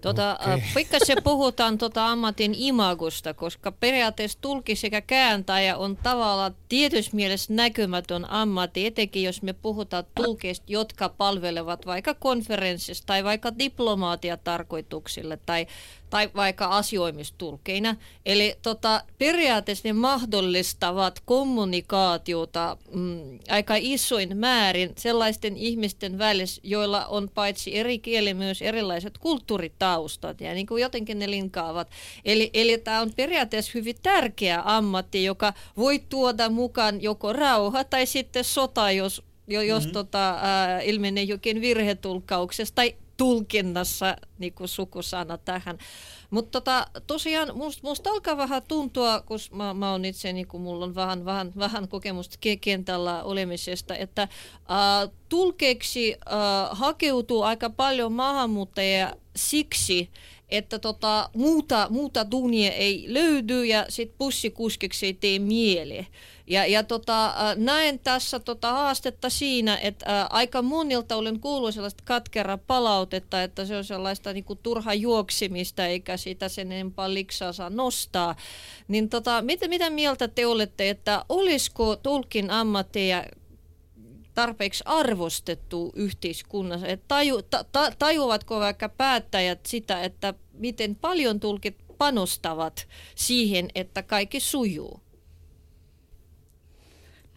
[0.00, 0.60] Tota, okay.
[0.74, 8.30] Pikkasen puhutaan tota ammatin imagusta, koska periaatteessa tulki sekä kääntäjä on tavallaan tietyssä mielessä näkymätön
[8.30, 15.66] ammatti, etenkin jos me puhutaan tulkeista, jotka palvelevat vaikka konferenssissa tai vaikka diplomaatiatarkoituksille tai
[16.10, 17.96] tai vaikka asioimistulkeina.
[18.26, 27.30] Eli tota, periaatteessa ne mahdollistavat kommunikaatiota mm, aika isoin määrin sellaisten ihmisten välissä, joilla on
[27.34, 31.90] paitsi eri kieli myös erilaiset kulttuuritaustat ja niin kuin jotenkin ne linkaavat.
[32.24, 38.06] Eli, eli tämä on periaatteessa hyvin tärkeä ammatti, joka voi tuoda mukaan joko rauha tai
[38.06, 39.92] sitten sota, jos, jos mm-hmm.
[39.92, 45.78] tota, äh, ilmenee jokin virhetulkauksessa tai tulkinnassa niin kuin sukusana tähän.
[46.30, 50.84] Mutta tota, tosiaan musta, alkaa vähän tuntua, kun mä, mä oon itse, niin kuin mulla
[50.84, 54.28] on vähän, vähän, vähän kokemusta kentällä olemisesta, että äh,
[55.28, 60.10] tulkeeksi äh, hakeutuu aika paljon maahanmuuttajia siksi,
[60.48, 66.06] että tota, muuta, muuta duunia ei löydy ja sit bussikuskiksi ei tee mieli.
[66.46, 72.02] Ja, ja tota, näen tässä tota haastetta siinä, että ä, aika monilta olen kuullut sellaista
[72.06, 77.70] katkera palautetta, että se on sellaista niinku turha juoksimista eikä sitä sen enempää liksaa saa
[77.70, 78.36] nostaa.
[78.88, 83.24] Niin tota, mitä, mitä mieltä te olette, että olisiko tulkin ammatteja
[84.38, 86.86] tarpeeksi arvostettu yhteiskunnassa?
[86.86, 94.02] Että taju, ta, ta, tajuavatko vaikka päättäjät sitä, että miten paljon tulkit panostavat siihen, että
[94.02, 95.00] kaikki sujuu?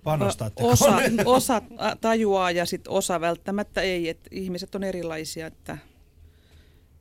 [0.03, 0.69] Panostatteko?
[0.69, 1.61] Osa, osa
[2.01, 4.09] tajuaa ja sit osa välttämättä ei.
[4.09, 5.47] Et ihmiset on erilaisia.
[5.47, 5.77] Että,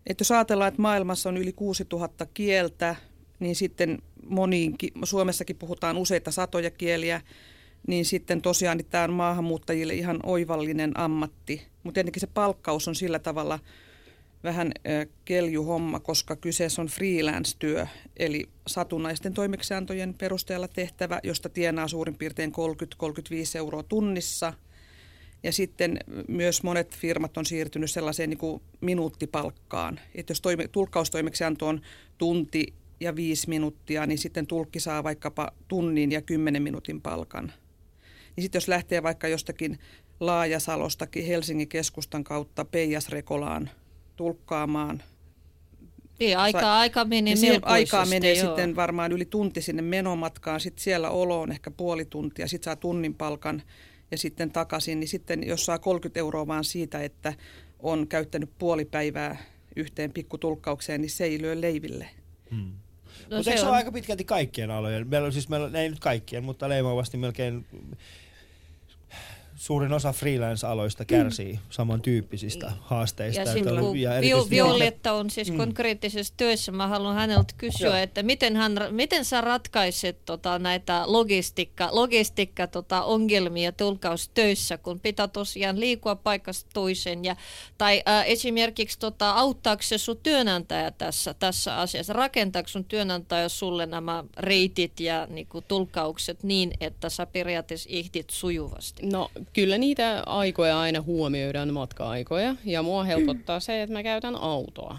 [0.06, 2.96] että jos ajatellaan, että maailmassa on yli 6000 kieltä,
[3.40, 7.20] niin sitten moniin, Suomessakin puhutaan useita satoja kieliä,
[7.86, 11.62] niin sitten tosiaan niin tämä on maahanmuuttajille ihan oivallinen ammatti.
[11.82, 13.58] Mutta tietenkin se palkkaus on sillä tavalla
[14.44, 14.72] vähän
[15.24, 22.54] keljuhomma, koska kyseessä on freelance-työ, eli satunnaisten toimeksiantojen perusteella tehtävä, josta tienaa suurin piirtein 30-35
[23.58, 24.52] euroa tunnissa.
[25.42, 30.00] Ja sitten myös monet firmat on siirtynyt sellaiseen niin kuin minuuttipalkkaan.
[30.14, 31.80] Että jos toime, tulkkaustoimeksianto on
[32.18, 37.52] tunti ja viisi minuuttia, niin sitten tulkki saa vaikkapa tunnin ja kymmenen minuutin palkan.
[38.36, 39.78] Niin sitten jos lähtee vaikka jostakin
[40.20, 43.70] Laajasalostakin Helsingin keskustan kautta Peijasrekolaan
[44.16, 45.02] tulkkaamaan.
[46.20, 48.46] Niin, aika, Sa- aika menee niin Aikaa menee joo.
[48.46, 52.76] sitten varmaan yli tunti sinne menomatkaan, sitten siellä olo on ehkä puoli tuntia, sitten saa
[52.76, 53.62] tunnin palkan
[54.10, 57.34] ja sitten takaisin, niin sitten jos saa 30 euroa vaan siitä, että
[57.78, 59.36] on käyttänyt puoli päivää
[59.76, 62.08] yhteen pikkutulkkaukseen, niin se ei lyö leiville.
[62.50, 62.72] Hmm.
[63.30, 65.08] No mutta se, se on aika pitkälti kaikkien alojen?
[65.08, 67.66] Meillä on siis, meillä, ei nyt kaikkien, mutta leimaavasti melkein
[69.60, 71.58] suurin osa freelance-aloista kärsii mm.
[71.70, 73.40] samantyyppisistä haasteista.
[73.40, 75.56] Ja, että oli, ja Vi- Violetta on siis mm.
[75.56, 76.72] konkreettisessa työssä.
[76.72, 77.96] Mä haluan häneltä kysyä, Joo.
[77.96, 85.28] että miten, hän, miten sä ratkaiset tota, näitä logistiikka, logistiikka tota, ongelmia tulkaustöissä, kun pitää
[85.28, 87.24] tosiaan liikua paikasta toiseen.
[87.24, 87.36] Ja,
[87.78, 92.12] tai äh, esimerkiksi tota, auttaako se sun työnantaja tässä, tässä asiassa?
[92.12, 98.30] Rakentaako sun työnantaja sulle nämä reitit ja niin kuin, tulkaukset niin, että sä periaatteessa ihdit
[98.30, 99.06] sujuvasti?
[99.06, 102.56] No kyllä niitä aikoja aina huomioidaan, matka-aikoja.
[102.64, 104.98] Ja mua helpottaa se, että mä käytän autoa.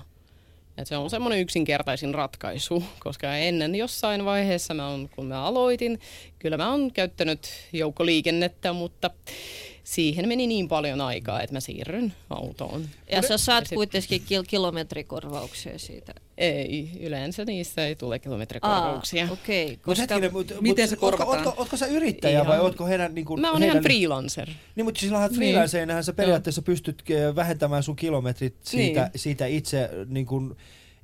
[0.78, 6.00] Et se on semmoinen yksinkertaisin ratkaisu, koska ennen jossain vaiheessa, mä on, kun mä aloitin,
[6.40, 9.10] kyllä mä oon käyttänyt joukkoliikennettä, mutta
[9.92, 12.86] siihen meni niin paljon aikaa, että mä siirryn autoon.
[13.12, 13.76] Ja sä saat sit...
[13.76, 16.14] kuitenkin kil- kilometrikorvauksia siitä?
[16.38, 19.24] Ei, yleensä niissä ei tule kilometrikorvauksia.
[19.24, 19.66] Ah, okei.
[19.66, 20.02] Okay, koska...
[20.02, 21.30] hetkinen, mut, Miten se korvataan?
[21.30, 22.48] Ootko, ootko, ootko sä yrittäjä ihan...
[22.48, 23.16] vai ootko heidän...
[23.16, 23.76] Niin kuin, mä oon heidän...
[23.76, 24.50] ihan freelancer.
[24.76, 25.36] Niin, mutta silloin niin.
[25.36, 27.04] freelancerinahan sä periaatteessa pystyt
[27.36, 29.12] vähentämään sun kilometrit siitä, niin.
[29.16, 29.90] siitä itse...
[30.08, 30.56] Niin kuin,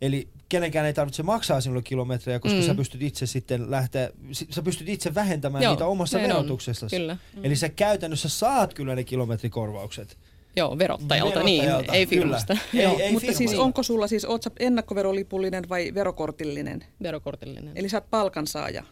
[0.02, 2.66] Eli kenenkään ei tarvitse maksaa sinulle kilometrejä, koska mm.
[2.66, 6.96] sä pystyt itse sitten lähteä, sä pystyt itse vähentämään Joo, niitä omassa verotuksessasi.
[6.96, 7.18] Kyllä.
[7.36, 7.46] Mm.
[7.46, 10.18] Eli sä käytännössä saat kyllä ne kilometrikorvaukset.
[10.56, 12.58] Joo, verottajalta, niin, verottajalta niin, ei firmasta.
[12.74, 16.86] Ei, Joo, ei mutta siis onko sulla siis, oot sä ennakkoverolipullinen vai verokortillinen?
[17.04, 17.72] Verokortillinen.
[17.76, 18.84] Eli sä oot palkansaaja.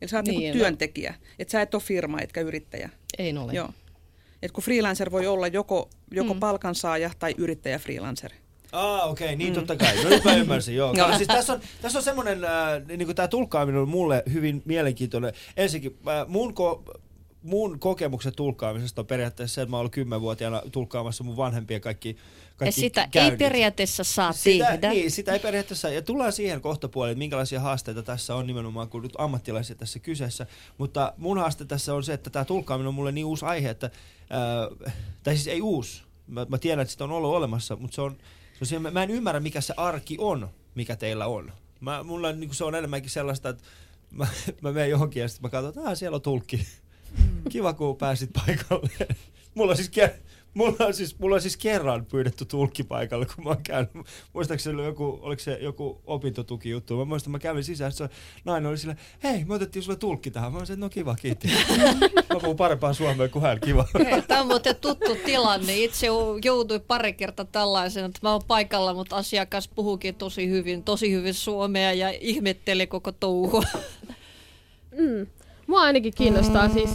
[0.00, 1.14] Eli sä oot niin, niinku työntekijä.
[1.38, 2.90] Että sä et ole firma etkä yrittäjä.
[3.18, 3.52] Ei ole.
[3.52, 3.70] Joo.
[4.42, 6.40] Et kun freelancer voi olla joko, joko mm.
[6.40, 8.32] palkansaaja tai yrittäjä freelancer.
[8.72, 9.54] Ah, okei, okay, niin mm.
[9.54, 10.04] totta kai.
[10.04, 10.94] No nyt mä ymmärsin, joo.
[10.96, 11.16] no.
[11.16, 12.50] siis tässä on, tässä on semmoinen, äh,
[12.86, 15.32] niin kuin tämä tulkkaaminen on mulle hyvin mielenkiintoinen.
[15.56, 16.98] Ensinnäkin, äh, mun, ko-
[17.42, 22.16] mun kokemukset tulkkaamisesta on periaatteessa se, että mä oon ollut kymmenvuotiaana tulkkaamassa mun vanhempien kaikki
[22.58, 23.38] kaikki Ja sitä ei käynnit.
[23.38, 24.90] periaatteessa saa sitä, tehdä.
[24.90, 29.02] Niin, sitä ei periaatteessa, ja tullaan siihen kohtapuoleen, että minkälaisia haasteita tässä on nimenomaan, kun
[29.02, 30.46] nyt ammattilaisia tässä kyseessä.
[30.78, 33.90] Mutta mun haaste tässä on se, että tämä tulkkaaminen on mulle niin uusi aihe, että,
[34.30, 34.68] ää,
[35.22, 38.16] tai siis ei uusi, mä, mä tiedän, että sitä on ollut olemassa, mutta se on,
[38.66, 41.52] se mä, mä en ymmärrä, mikä se arki on, mikä teillä on.
[41.80, 43.64] Mä, mulla niin se on enemmänkin sellaista, että
[44.10, 44.26] mä,
[44.62, 46.66] mä menen johonkin ja sitten mä katson, että siellä on tulkki.
[47.48, 48.90] Kiva, kun pääsit paikalle.
[49.54, 50.14] Mulla on siis, ke-
[50.54, 53.92] mulla on siis, mulla on siis kerran pyydetty tulkki paikalle, kun mä oon käynyt.
[54.32, 56.96] Muistaakseni joku, oliko se joku opintotukijuttu.
[56.96, 58.08] Mä muistan, mä kävin sisään, se
[58.44, 60.52] nainen oli sillä, hei, me otettiin sulle tulkki tähän.
[60.52, 61.48] Mä että no kiva, kiitti.
[62.34, 63.86] mä puhun parempaa suomea kuin hän, kiva.
[64.28, 65.76] Tämä on muuten tuttu tilanne.
[65.76, 66.06] Itse
[66.44, 71.34] jouduin pari kertaa tällaisen, että mä oon paikalla, mutta asiakas puhukin tosi hyvin, tosi hyvin
[71.34, 73.64] suomea ja ihmetteli koko touhua.
[74.98, 75.26] Mm.
[75.66, 76.90] Mua ainakin kiinnostaa siis,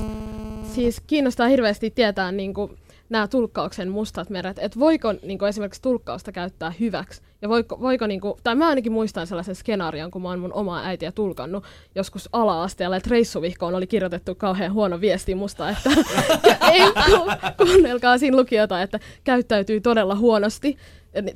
[0.75, 2.77] siis kiinnostaa hirveästi tietää niin kuin,
[3.09, 8.07] nämä tulkkauksen mustat meret, että voiko niin kuin, esimerkiksi tulkkausta käyttää hyväksi, ja voiko, voiko
[8.07, 11.63] niin kuin, tai mä ainakin muistan sellaisen skenaarion, kun mä oon mun omaa äitiä tulkannut
[11.95, 15.89] joskus ala-asteella, että reissuvihkoon oli kirjoitettu kauhean huono viesti musta, että
[16.71, 20.77] ei, ku- kuunnelkaa siinä lukiota, että käyttäytyy todella huonosti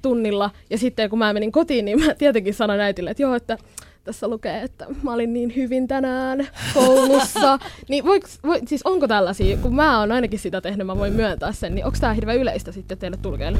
[0.01, 3.58] tunnilla, ja sitten kun mä menin kotiin, niin mä tietenkin sanoin äitille, että joo, että
[4.07, 7.59] tässä lukee, että mä olin niin hyvin tänään koulussa.
[7.89, 11.51] niin voiko, voi, siis onko tällaisia, kun mä oon ainakin sitä tehnyt, mä voin myöntää
[11.51, 13.59] sen, niin onko tämä hirveän yleistä sitten teille tulkeille?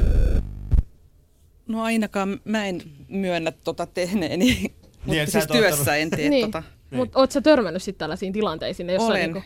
[1.68, 4.74] No ainakaan mä en myönnä tota tehneeni,
[5.06, 6.46] mutta sä siis työssä ottanut- en tee niin.
[6.46, 6.62] tota.
[6.90, 8.90] Mutta oot sä törmännyt sitten tällaisiin tilanteisiin?
[8.90, 9.32] Jossa Olen.
[9.32, 9.42] Niinku,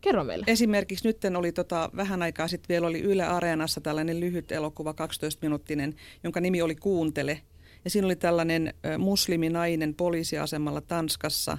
[0.00, 0.44] kerro meille.
[0.48, 5.94] Esimerkiksi nyt oli tota, vähän aikaa sitten vielä oli Yle Areenassa tällainen lyhyt elokuva, 12-minuuttinen,
[6.24, 7.40] jonka nimi oli Kuuntele.
[7.84, 11.58] Ja siinä oli tällainen musliminainen poliisiasemalla Tanskassa.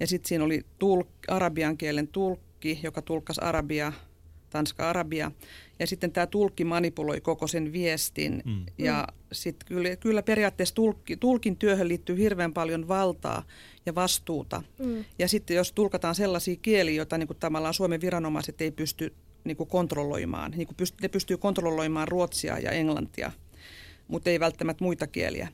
[0.00, 3.92] Ja sitten siinä oli tulk, arabian kielen tulkki, joka tulkkasi arabia,
[4.50, 5.32] tanska-arabia.
[5.78, 8.42] Ja sitten tämä tulkki manipuloi koko sen viestin.
[8.44, 8.66] Mm.
[8.78, 13.42] Ja sitten kyllä, kyllä periaatteessa tulkki, tulkin työhön liittyy hirveän paljon valtaa
[13.86, 14.62] ja vastuuta.
[14.78, 15.04] Mm.
[15.18, 19.56] Ja sitten jos tulkataan sellaisia kieliä, joita niin kuin tavallaan Suomen viranomaiset ei pysty niin
[19.56, 20.50] kuin kontrolloimaan.
[20.50, 23.32] Niin kuin pyst- ne pystyy kontrolloimaan ruotsia ja englantia,
[24.08, 25.48] mutta ei välttämättä muita kieliä.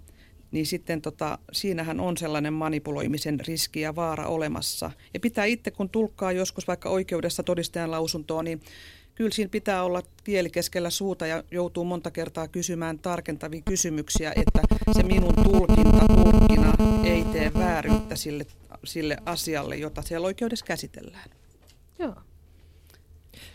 [0.50, 4.90] Niin sitten tota, siinähän on sellainen manipuloimisen riski ja vaara olemassa.
[5.14, 8.60] Ja pitää itse, kun tulkkaa joskus vaikka oikeudessa todistajan lausuntoa, niin
[9.14, 14.60] kyllä siinä pitää olla kieli keskellä suuta ja joutuu monta kertaa kysymään tarkentavia kysymyksiä, että
[14.92, 16.72] se minun tulkinta tulkkina
[17.04, 18.46] ei tee vääryyttä sille,
[18.84, 21.30] sille asialle, jota siellä oikeudessa käsitellään.
[21.98, 22.14] Joo.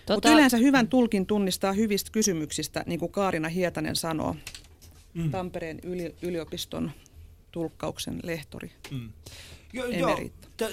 [0.05, 0.13] Tota...
[0.13, 4.35] Mutta yleensä hyvän tulkin tunnistaa hyvistä kysymyksistä, niin kuin Kaarina Hietanen sanoo,
[5.13, 5.31] mm.
[5.31, 6.91] Tampereen yli, yliopiston
[7.51, 8.71] tulkkauksen lehtori.
[8.91, 9.11] Mm.
[9.73, 10.17] Jo, joo,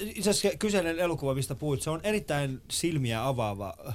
[0.01, 3.95] itse asiassa kyseinen elokuva, mistä puhuit, se on erittäin silmiä avaava, äh,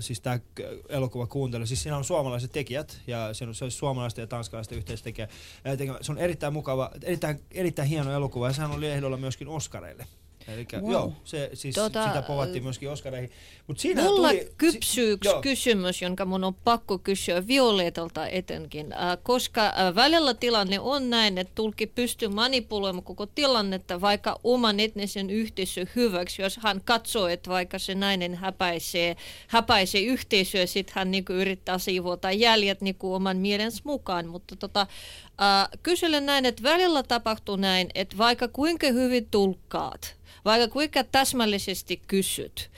[0.00, 0.40] siis tämä
[0.88, 1.66] elokuva kuuntelu.
[1.66, 5.28] Siis siinä on suomalaiset tekijät, ja se on, se on suomalaisten ja tanskalaisten yhteistekijä.
[5.66, 5.96] äh.
[6.00, 10.06] Se on erittäin mukava, erittäin, erittäin hieno elokuva, ja sehän oli ehdolla myöskin Oscareille.
[10.54, 10.92] Eli Wow.
[10.92, 13.30] joo, se, siis Tota, sitä povattiin myöskin Oscareihin.
[13.66, 15.42] Mut siinä Mulla tuli, kypsyy yksi joo.
[15.42, 21.38] kysymys, jonka mun on pakko kysyä Violetalta etenkin, äh, koska äh, välillä tilanne on näin,
[21.38, 27.50] että tulkki pystyy manipuloimaan koko tilannetta vaikka oman etnisen yhteisön hyväksi, jos hän katsoo, että
[27.50, 33.80] vaikka se nainen häpäisee, häpäisee yhteisöä, sitten hän niinku yrittää siivota jäljet niinku oman mielensä
[33.84, 40.19] mukaan, mutta tota, äh, kyselen näin, että välillä tapahtuu näin, että vaikka kuinka hyvin tulkkaat,
[40.44, 42.70] vaikka kuinka täsmällisesti kysyt,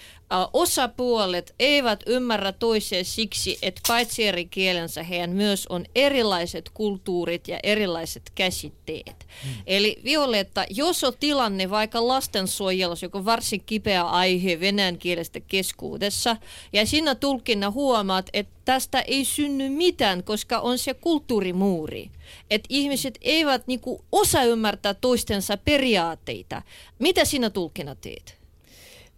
[0.52, 7.58] osapuolet eivät ymmärrä toisia siksi, että paitsi eri kielensä heidän myös on erilaiset kulttuurit ja
[7.62, 9.26] erilaiset käsitteet.
[9.44, 9.50] Mm.
[9.66, 16.36] Eli Violetta, jos on tilanne vaikka lastensuojelussa, joka on varsin kipeä aihe venäjän kielestä keskuudessa,
[16.72, 22.10] ja siinä tulkinna huomaat, että tästä ei synny mitään, koska on se kulttuurimuuri.
[22.50, 26.62] Että ihmiset eivät niinku osaa ymmärtää toistensa periaatteita.
[26.98, 28.41] Mitä sinä tulkina teet?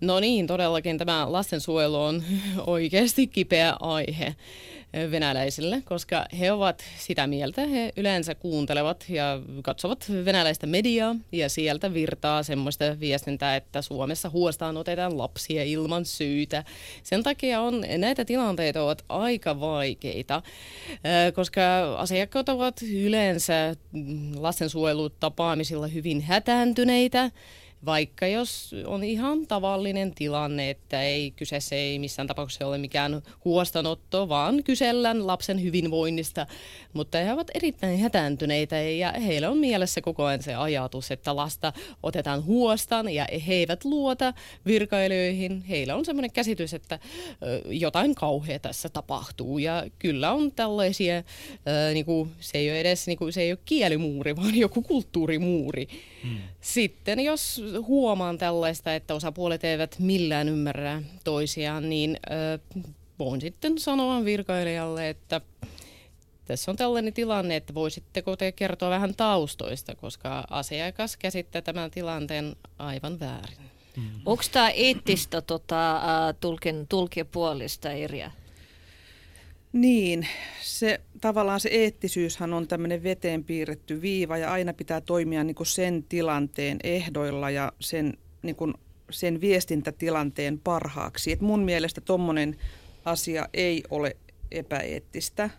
[0.04, 2.22] No niin, todellakin tämä lastensuojelu on
[2.66, 4.34] oikeasti kipeä aihe
[5.10, 11.94] venäläisille, koska he ovat sitä mieltä, he yleensä kuuntelevat ja katsovat venäläistä mediaa ja sieltä
[11.94, 16.64] virtaa semmoista viestintää, että Suomessa huostaan otetaan lapsia ilman syytä.
[17.02, 23.76] Sen takia on, näitä tilanteita ovat aika vaikeita, äh, koska asiakkaat ovat yleensä
[24.36, 27.30] lastensuojelutapaamisilla hyvin hätääntyneitä,
[27.84, 34.28] vaikka jos on ihan tavallinen tilanne, että ei kyseessä ei missään tapauksessa ole mikään huostanotto,
[34.28, 36.46] vaan kysellään lapsen hyvinvoinnista,
[36.92, 41.72] mutta he ovat erittäin hätääntyneitä ja heillä on mielessä koko ajan se ajatus, että lasta
[42.02, 44.34] otetaan huostaan ja he eivät luota
[44.66, 45.64] virkailijoihin.
[45.64, 46.98] Heillä on sellainen käsitys, että
[47.66, 51.22] jotain kauhea tässä tapahtuu ja kyllä on tällaisia,
[51.94, 55.88] niin kuin, se ei ole edes niin kuin, se ei ole kielimuuri, vaan joku kulttuurimuuri.
[56.60, 62.60] Sitten jos huomaan tällaista, että osapuolet eivät millään ymmärrä toisiaan, niin äh,
[63.18, 65.40] voin sitten sanoa virkailijalle, että
[66.44, 72.56] tässä on tällainen tilanne, että voisitteko te kertoa vähän taustoista, koska asiakas käsittää tämän tilanteen
[72.78, 73.58] aivan väärin.
[73.96, 74.02] Mm.
[74.26, 76.00] Onko tämä eettistä tota,
[76.40, 78.30] tulkin, tulkipuolista eriä?
[79.74, 80.26] Niin,
[80.62, 85.66] se tavallaan se eettisyyshän on tämmöinen veteen piirretty viiva ja aina pitää toimia niin kuin
[85.66, 88.74] sen tilanteen ehdoilla ja sen, niin kuin
[89.10, 91.32] sen viestintätilanteen parhaaksi.
[91.32, 92.56] Et mun mielestä tuommoinen
[93.04, 94.16] asia ei ole
[94.50, 95.50] epäeettistä.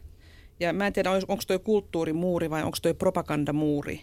[0.59, 4.01] Ja mä en tiedä, onko toi kulttuurimuuri vai onko toi propagandamuuri.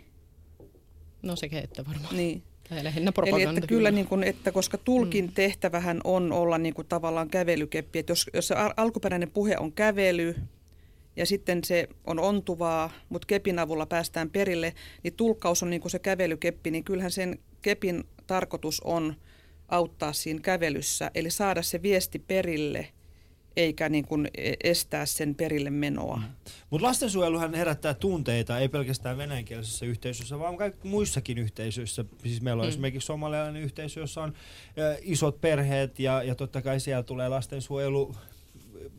[1.23, 2.17] No sekä että varmaan.
[2.17, 2.43] Niin.
[2.75, 5.33] Tai lähinnä Eli että kyllä, niin kuin, että koska tulkin mm.
[5.33, 10.37] tehtävähän on olla niin kuin tavallaan kävelykeppi, että jos, jos se alkuperäinen puhe on kävely
[11.17, 15.91] ja sitten se on ontuvaa, mutta kepin avulla päästään perille, niin tulkkaus on niin kuin
[15.93, 19.15] se kävelykeppi, niin kyllähän sen kepin tarkoitus on
[19.69, 22.89] auttaa siinä kävelyssä, eli saada se viesti perille–
[23.57, 24.29] eikä niin kuin
[24.65, 26.17] estää sen perille menoa.
[26.17, 26.23] Mm.
[26.71, 32.05] Mutta lastensuojeluhan herättää tunteita, ei pelkästään venäjänkielisessä yhteisössä, vaan kaikki muissakin yhteisöissä.
[32.23, 32.69] Siis meillä on mm.
[32.69, 34.33] esimerkiksi somalialainen yhteisö, jossa on
[34.79, 38.15] ä, isot perheet ja, ja totta kai siellä tulee lastensuojelu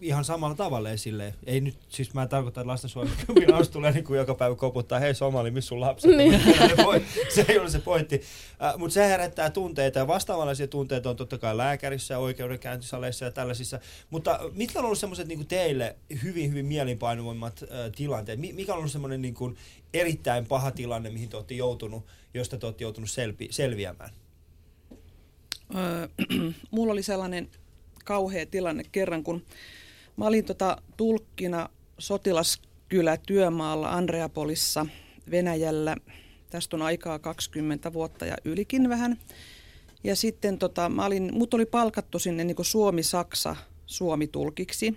[0.01, 1.35] ihan samalla tavalla esille.
[1.45, 5.15] Ei nyt, siis mä en tarkoita, että lastensuojeluviraus tulee niin kuin joka päivä koputtaa, hei
[5.15, 6.41] Somali, missä sun lapset niin.
[7.35, 8.21] se ei ole se pointti.
[8.63, 13.79] Äh, Mutta se herättää tunteita ja vastaavanlaisia tunteita on totta kai lääkärissä, oikeudenkäyntisaleissa ja tällaisissa.
[14.09, 18.39] Mutta mitkä on ollut semmoiset niin teille hyvin, hyvin mielinpainuvimmat äh, tilanteet?
[18.39, 19.57] Mikä on ollut semmoinen niin kuin
[19.93, 24.09] erittäin paha tilanne, mihin te olette joutunut, josta te olette joutunut selvi- selviämään?
[25.75, 26.07] Öö,
[26.71, 27.49] mulla oli sellainen
[28.03, 29.43] kauhea tilanne kerran, kun
[30.17, 34.85] mä olin tota tulkkina sotilaskylä työmaalla Andreapolissa
[35.31, 35.95] Venäjällä.
[36.49, 39.17] Tästä on aikaa 20 vuotta ja ylikin vähän.
[40.03, 44.95] Ja sitten tota, mä olin, mut oli palkattu sinne niin Suomi-Saksa Suomi-tulkiksi.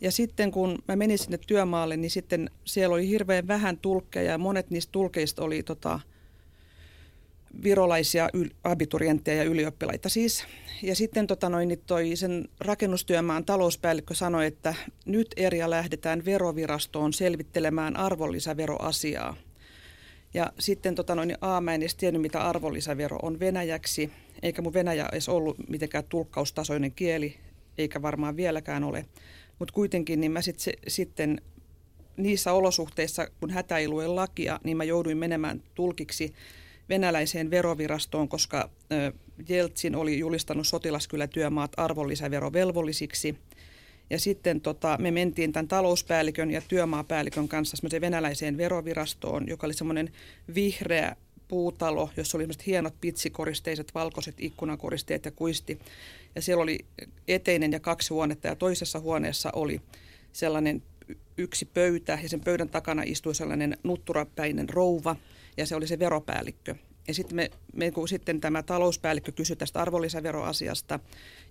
[0.00, 4.38] Ja sitten kun mä menin sinne työmaalle, niin sitten siellä oli hirveän vähän tulkkeja ja
[4.38, 6.00] monet niistä tulkeista oli tota,
[7.62, 10.44] virolaisia yl- abiturientteja ja ylioppilaita siis.
[10.82, 14.74] Ja sitten tota noin, niin toi sen rakennustyömaan talouspäällikkö sanoi, että
[15.06, 19.36] nyt Erja lähdetään verovirastoon selvittelemään arvonlisäveroasiaa.
[20.34, 24.10] Ja sitten tota noin, A, mä en edes tiennyt, mitä arvonlisävero on venäjäksi,
[24.42, 27.36] eikä mun venäjä edes ollut mitenkään tulkkaustasoinen kieli,
[27.78, 29.04] eikä varmaan vieläkään ole.
[29.58, 31.40] Mutta kuitenkin niin mä sit, se, sitten
[32.16, 36.34] niissä olosuhteissa, kun hätä ei lakia, niin mä jouduin menemään tulkiksi
[36.88, 38.70] venäläiseen verovirastoon, koska
[39.48, 43.38] Jeltsin oli julistanut sotilaskylätyömaat arvonlisäverovelvollisiksi.
[44.10, 50.12] Ja sitten tota, me mentiin tämän talouspäällikön ja työmaapäällikön kanssa venäläiseen verovirastoon, joka oli semmoinen
[50.54, 51.16] vihreä
[51.48, 55.78] puutalo, jossa oli hienot pitsikoristeiset valkoiset ikkunakoristeet ja kuisti.
[56.34, 56.78] Ja siellä oli
[57.28, 59.80] eteinen ja kaksi huonetta ja toisessa huoneessa oli
[60.32, 60.82] sellainen
[61.38, 65.16] yksi pöytä ja sen pöydän takana istui sellainen nutturapäinen rouva–
[65.56, 66.74] ja se oli se veropäällikkö.
[67.08, 71.00] Ja sitten, me, me, kun sitten tämä talouspäällikkö kysyi tästä arvonlisäveroasiasta,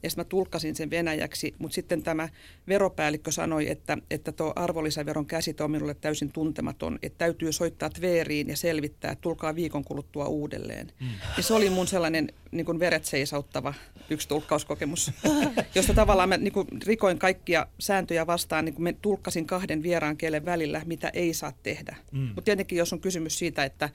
[0.04, 2.30] ja sitten mä tulkkasin sen venäjäksi, mutta sitten tämä
[2.68, 8.50] veropäällikkö sanoi, että, että tuo arvonlisäveron käsite on minulle täysin tuntematon, että täytyy soittaa Tveriin
[8.50, 10.92] ja selvittää, että tulkaa viikon kuluttua uudelleen.
[11.00, 11.08] Mm.
[11.38, 13.74] Ja se oli mun sellainen niin kuin veret seisauttava
[14.10, 15.12] yksi tulkkauskokemus,
[15.76, 20.46] josta tavallaan mä niin kuin rikoin kaikkia sääntöjä vastaan, niin kuin tulkkasin kahden vieraan kielen
[20.46, 21.96] välillä, mitä ei saa tehdä.
[22.12, 22.20] Mm.
[22.20, 23.90] Mutta tietenkin jos on kysymys siitä, että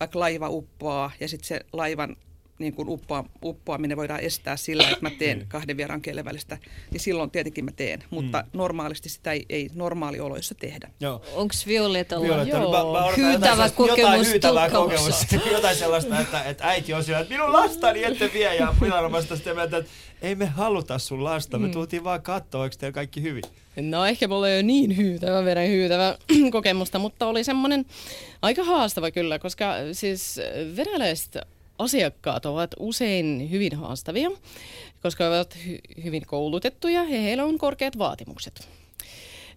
[0.00, 2.16] vaikka laiva uppoaa ja sitten se laivan
[2.60, 5.48] niin kuin uppoa, uppoaminen voidaan estää sillä, että mä teen niin.
[5.48, 6.58] kahden vieraan kielen välistä,
[6.90, 8.04] niin silloin tietenkin mä teen.
[8.10, 8.58] Mutta mm.
[8.58, 10.90] normaalisti sitä ei, ei normaalioloissa tehdä.
[11.34, 12.92] Onko Violetalla Violetta, Joo.
[12.92, 17.20] Mä, mä hyytävä jotain kokemus jotain hyytävää kokemus, jotain sellaista, että, että äiti on siellä,
[17.20, 19.90] että minun lastani ette vie, ja viranomaista sitten mieltä, että
[20.22, 21.72] ei me haluta sun lasta, me mm.
[21.72, 23.42] tultiin vaan katsoa, eikö teillä kaikki hyvin?
[23.76, 26.18] No ehkä mulla ei ole niin hyytävä, veren hyytävä
[26.52, 27.86] kokemusta, mutta oli semmoinen
[28.42, 30.40] aika haastava kyllä, koska siis
[30.76, 31.38] venäläiset
[31.80, 34.30] asiakkaat ovat usein hyvin haastavia,
[35.02, 38.68] koska ovat hy- hyvin koulutettuja ja heillä on korkeat vaatimukset.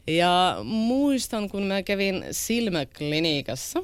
[0.07, 3.79] Ja muistan, kun mä kävin silmäklinikassa,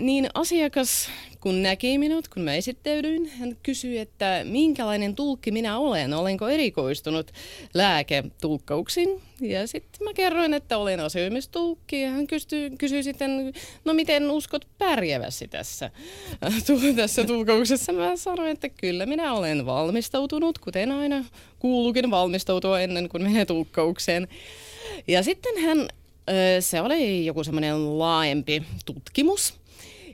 [0.00, 6.14] niin asiakas kun näki minut, kun mä esittäydyin, hän kysyi, että minkälainen tulkki minä olen,
[6.14, 7.30] olenko erikoistunut
[7.74, 9.20] lääketulkkauksiin.
[9.40, 13.52] Ja sitten mä kerroin, että olen asioimistulkki ja hän kysyi, kysyi sitten,
[13.84, 15.90] no miten uskot pärjäväsi tässä,
[16.96, 17.92] tässä tulkauksessa.
[17.92, 21.24] Mä sanoin, että kyllä minä olen valmistautunut, kuten aina
[21.58, 24.28] kuuluukin valmistautua ennen kuin menee tulkkaukseen.
[25.08, 25.88] Ja sitten hän,
[26.60, 29.59] se oli joku semmoinen laajempi tutkimus.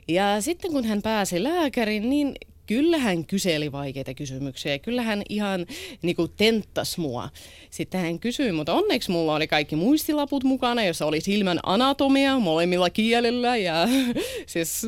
[0.07, 2.35] Ja sitten kun hän pääsi lääkäriin, niin
[2.67, 4.79] kyllä hän kyseli vaikeita kysymyksiä.
[4.79, 5.65] Kyllä hän ihan
[6.01, 7.29] niin kuin tenttas mua.
[7.69, 12.89] Sitten hän kysyi, mutta onneksi mulla oli kaikki muistilaput mukana, jossa oli silmän anatomia molemmilla
[12.89, 13.87] kielillä ja
[14.45, 14.87] siis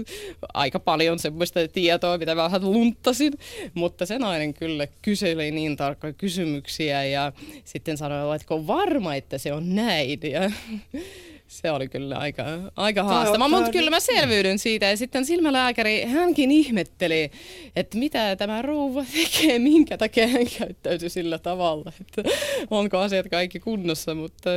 [0.53, 3.34] aika paljon semmoista tietoa, mitä vähän lunttasin.
[3.74, 7.32] Mutta se nainen kyllä kyseli niin tarkkoja kysymyksiä ja
[7.65, 10.20] sitten sanoi, oletko varma, että se on näin.
[10.24, 10.51] Ja
[11.50, 12.43] se oli kyllä aika,
[12.76, 14.86] aika haastava, mutta kyllä mä selviydyn siitä.
[14.86, 17.32] Ja sitten silmälääkäri, hänkin ihmetteli,
[17.76, 21.91] että mitä tämä rouva tekee, minkä takia hän käyttäytyi sillä tavalla.
[22.02, 22.24] Että
[22.72, 24.50] onko asiat kaikki kunnossa, mutta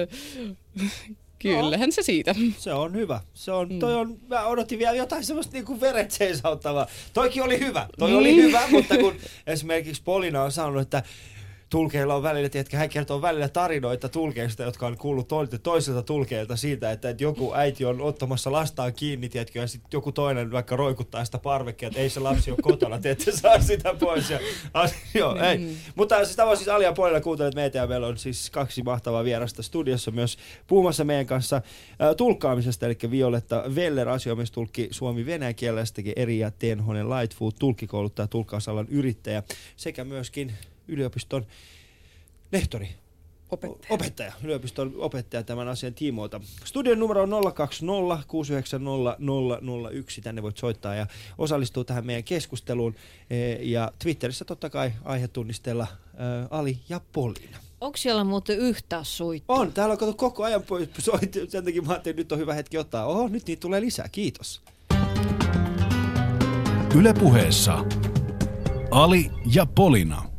[1.38, 2.34] Kyllähän no, se siitä.
[2.58, 3.20] Se on hyvä.
[3.34, 6.86] Se on, toi on, mä odotin vielä jotain semmoista niinku veret seisauttavaa.
[7.12, 7.88] Toikin oli hyvä.
[7.98, 8.18] Toi niin.
[8.18, 9.14] oli hyvä, mutta kun
[9.46, 11.02] esimerkiksi Polina on sanonut, että
[11.72, 15.28] tulkeilla on välillä, että hän kertoo välillä tarinoita tulkeista, jotka on kuullut
[15.62, 20.12] toiselta tulkeilta siitä, että, että joku äiti on ottamassa lastaan kiinni, tiedätkö, ja sitten joku
[20.12, 23.94] toinen vaikka roikuttaa sitä parvekkia, että ei se lapsi ole kotona, te ette saa sitä
[23.94, 24.30] pois.
[24.30, 24.38] Ja,
[24.74, 25.58] as, joo, ei.
[25.58, 25.76] Mm.
[25.94, 29.24] Mutta siis tämä on siis Alia puolella kuuntelet meitä ja meillä on siis kaksi mahtavaa
[29.24, 31.62] vierasta studiossa myös puhumassa meidän kanssa äh,
[32.16, 39.42] tulkkaamisesta, eli Violetta Veller, asioimistulkki suomi venäjän kielestäkin eri ja Tenhonen Lightfoot, tulkkikouluttaja, tulkkausalan yrittäjä
[39.76, 40.52] sekä myöskin
[40.92, 41.46] yliopiston
[42.52, 42.88] lehtori,
[43.50, 43.94] Opettaja.
[43.94, 46.40] opettaja, yliopiston opettaja tämän asian tiimoilta.
[46.64, 49.16] Studion numero on 020 690
[49.92, 50.20] 001.
[50.20, 51.06] Tänne voit soittaa ja
[51.38, 52.94] osallistua tähän meidän keskusteluun.
[53.30, 55.86] E, ja Twitterissä totta kai aihetunnistella
[56.50, 57.58] Ali ja Polina.
[57.80, 59.56] Onko siellä muuten yhtään soittaa?
[59.56, 60.62] On, täällä on kato koko ajan
[60.98, 61.40] soitti.
[61.48, 63.06] Sen takia mä ajattelin, että nyt on hyvä hetki ottaa.
[63.06, 64.08] Oho, nyt niitä tulee lisää.
[64.08, 64.62] Kiitos.
[66.94, 67.84] Ylepuheessa
[68.90, 70.31] Ali ja Polina.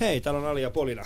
[0.00, 1.02] Hei, täällä on Ali ja Polina.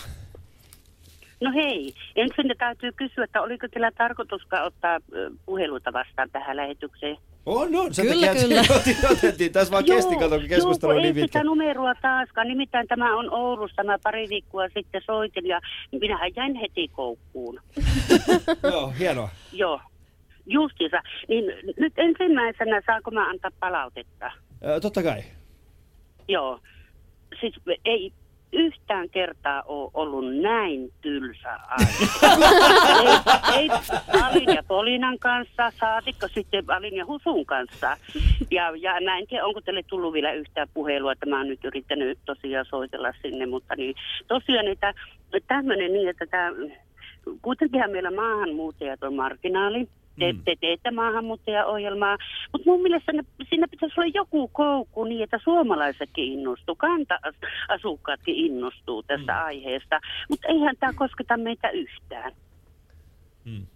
[1.40, 4.98] No hei, ensin täytyy kysyä, että oliko teillä tarkoituskaan ottaa
[5.46, 7.16] puheluita vastaan tähän lähetykseen?
[7.46, 7.94] On, on.
[7.94, 8.62] Sen kyllä, kyllä.
[9.12, 9.52] Otettiin.
[9.52, 11.38] Tässä vaan kesti, kato, kun keskustelu on niin pitkä.
[11.38, 12.48] sitä numeroa taaskaan.
[12.48, 13.84] Nimittäin tämä on Oulusta.
[13.84, 15.60] Mä pari viikkoa sitten soitin ja
[16.00, 17.60] minähän jäin heti koukkuun.
[18.72, 19.28] Joo, hienoa.
[19.52, 19.80] Joo,
[20.46, 21.02] justiinsa.
[21.28, 21.44] Niin
[21.76, 24.32] nyt ensimmäisenä saako mä antaa palautetta?
[24.66, 25.22] Ö, totta kai.
[26.28, 26.60] Joo.
[27.40, 28.12] Siis ei,
[28.52, 32.42] yhtään kertaa ole ollut näin tylsä aika.
[33.02, 33.68] ei, ei
[34.22, 37.96] Alin ja Polinan kanssa, saatikko sitten Alin ja Husun kanssa.
[38.50, 41.64] Ja, ja mä en tiedä, onko teille tullut vielä yhtään puhelua, että mä oon nyt
[41.64, 43.94] yrittänyt tosiaan soitella sinne, mutta niin,
[44.28, 44.94] tosiaan että
[45.46, 46.50] tämmöinen niin, että tämä,
[47.42, 49.88] kuitenkinhan meillä maahanmuuttajat on marginaali
[50.18, 50.40] te, mm.
[50.44, 52.16] te teette maahanmuuttajaohjelmaa,
[52.52, 59.02] mutta mun mielestä ne, siinä pitäisi olla joku koukku niin, että suomalaisetkin innostuu, kanta-asukkaatkin innostuu
[59.02, 59.44] tästä mm.
[59.44, 60.00] aiheesta,
[60.30, 62.32] mutta eihän tämä kosketa meitä yhtään.
[63.44, 63.66] Mm.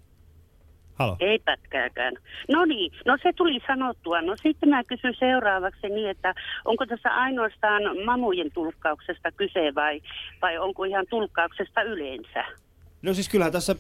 [0.94, 1.16] Halo.
[1.20, 2.14] Ei pätkääkään.
[2.48, 4.22] No niin, no se tuli sanottua.
[4.22, 6.34] No sitten mä kysyn seuraavaksi niin, että
[6.64, 10.00] onko tässä ainoastaan mamujen tulkkauksesta kyse vai,
[10.42, 12.44] vai onko ihan tulkkauksesta yleensä?
[13.02, 13.76] No siis kyllähän tässä,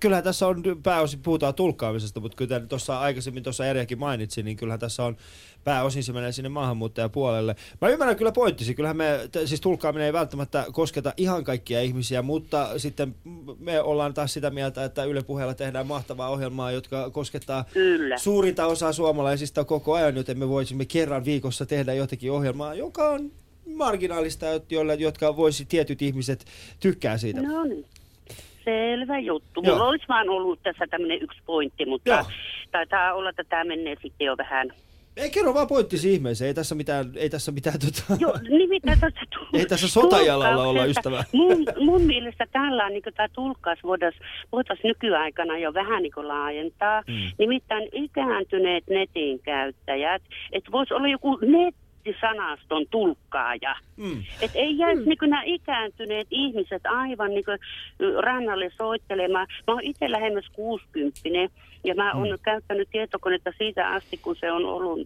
[0.00, 4.80] kyllähän tässä on pääosin, puhutaan tulkkaamisesta, mutta kuten tuossa aikaisemmin tuossa Eriäkin mainitsin, niin kyllähän
[4.80, 5.16] tässä on
[5.64, 7.56] pääosin se menee sinne maahanmuuttajapuolelle.
[7.80, 12.78] Mä ymmärrän kyllä pointtisi, kyllähän me, siis tulkkaaminen ei välttämättä kosketa ihan kaikkia ihmisiä, mutta
[12.78, 13.14] sitten
[13.58, 18.18] me ollaan taas sitä mieltä, että Yle puheella tehdään mahtavaa ohjelmaa, jotka koskettaa kyllä.
[18.18, 23.32] suurinta osaa suomalaisista koko ajan, joten me voisimme kerran viikossa tehdä jotenkin ohjelmaa, joka on
[23.74, 26.44] marginaalista, joilla, jotka voisi tietyt ihmiset
[26.80, 27.42] tykkää siitä.
[27.42, 27.84] No niin.
[28.66, 29.62] Selvä juttu.
[29.62, 29.88] Mulla Joo.
[29.88, 32.24] olisi vaan ollut tässä tämmöinen yksi pointti, mutta Joo.
[32.70, 34.72] taitaa olla, että tämä menee sitten jo vähän
[35.16, 38.20] ei kerro vaan pointtisi ihmeeseen, ei tässä mitään, ei tässä mitään tota...
[38.22, 41.24] Joo, nimittäin tässä tu- Ei tässä sotajalalla olla ystävä.
[41.32, 47.02] Mun, mun mielestä tällä niin tämä tulkkaus voitaisiin voitais nykyaikana jo vähän niin laajentaa.
[47.06, 47.14] Mm.
[47.38, 51.74] Nimittäin ikääntyneet netin käyttäjät, että voisi olla joku net
[52.20, 53.76] sanaston tulkkaaja.
[53.96, 54.22] Mm.
[54.42, 55.08] Et ei jäisi mm.
[55.08, 57.44] niin nämä ikääntyneet ihmiset aivan niin
[58.20, 59.46] rannalle soittelemaan.
[59.66, 61.20] Mä oon itse lähemmäs 60
[61.84, 62.38] ja mä oon mm.
[62.42, 65.00] käyttänyt tietokonetta siitä asti, kun se on ollut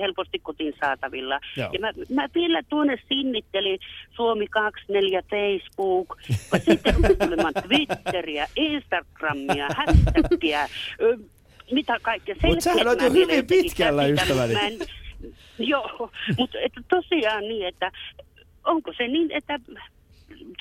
[0.00, 1.40] helposti kotiin saatavilla.
[1.56, 1.70] Joo.
[1.72, 3.78] Ja mä, mä vielä tuonne sinnittelin
[4.10, 6.16] Suomi 24 Facebook,
[6.58, 6.94] sitten
[7.24, 10.68] tulemaan Twitteriä, Instagramia, hashtagia,
[11.70, 12.34] mitä kaikkea.
[12.42, 14.54] Mutta sähän oot jo hyvin pitkällä, ystäväni.
[15.58, 17.92] Joo, mutta että tosiaan niin, että
[18.64, 19.58] onko se niin, että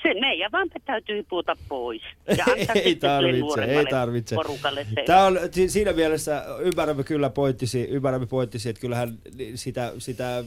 [0.03, 2.01] se meidän vaan täytyy puuta pois.
[2.37, 4.35] Ja antaa ei tarvitse, ei tarvitse.
[4.35, 5.03] Porukalle se.
[5.05, 9.17] Tämä on si- siinä mielessä, ymmärrämme kyllä pointtisi, ymmärrämme pointtisi, että kyllähän
[9.55, 10.45] sitä, sitä äh,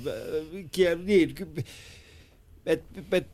[1.04, 1.64] niin, ky-
[2.66, 3.26] et, et,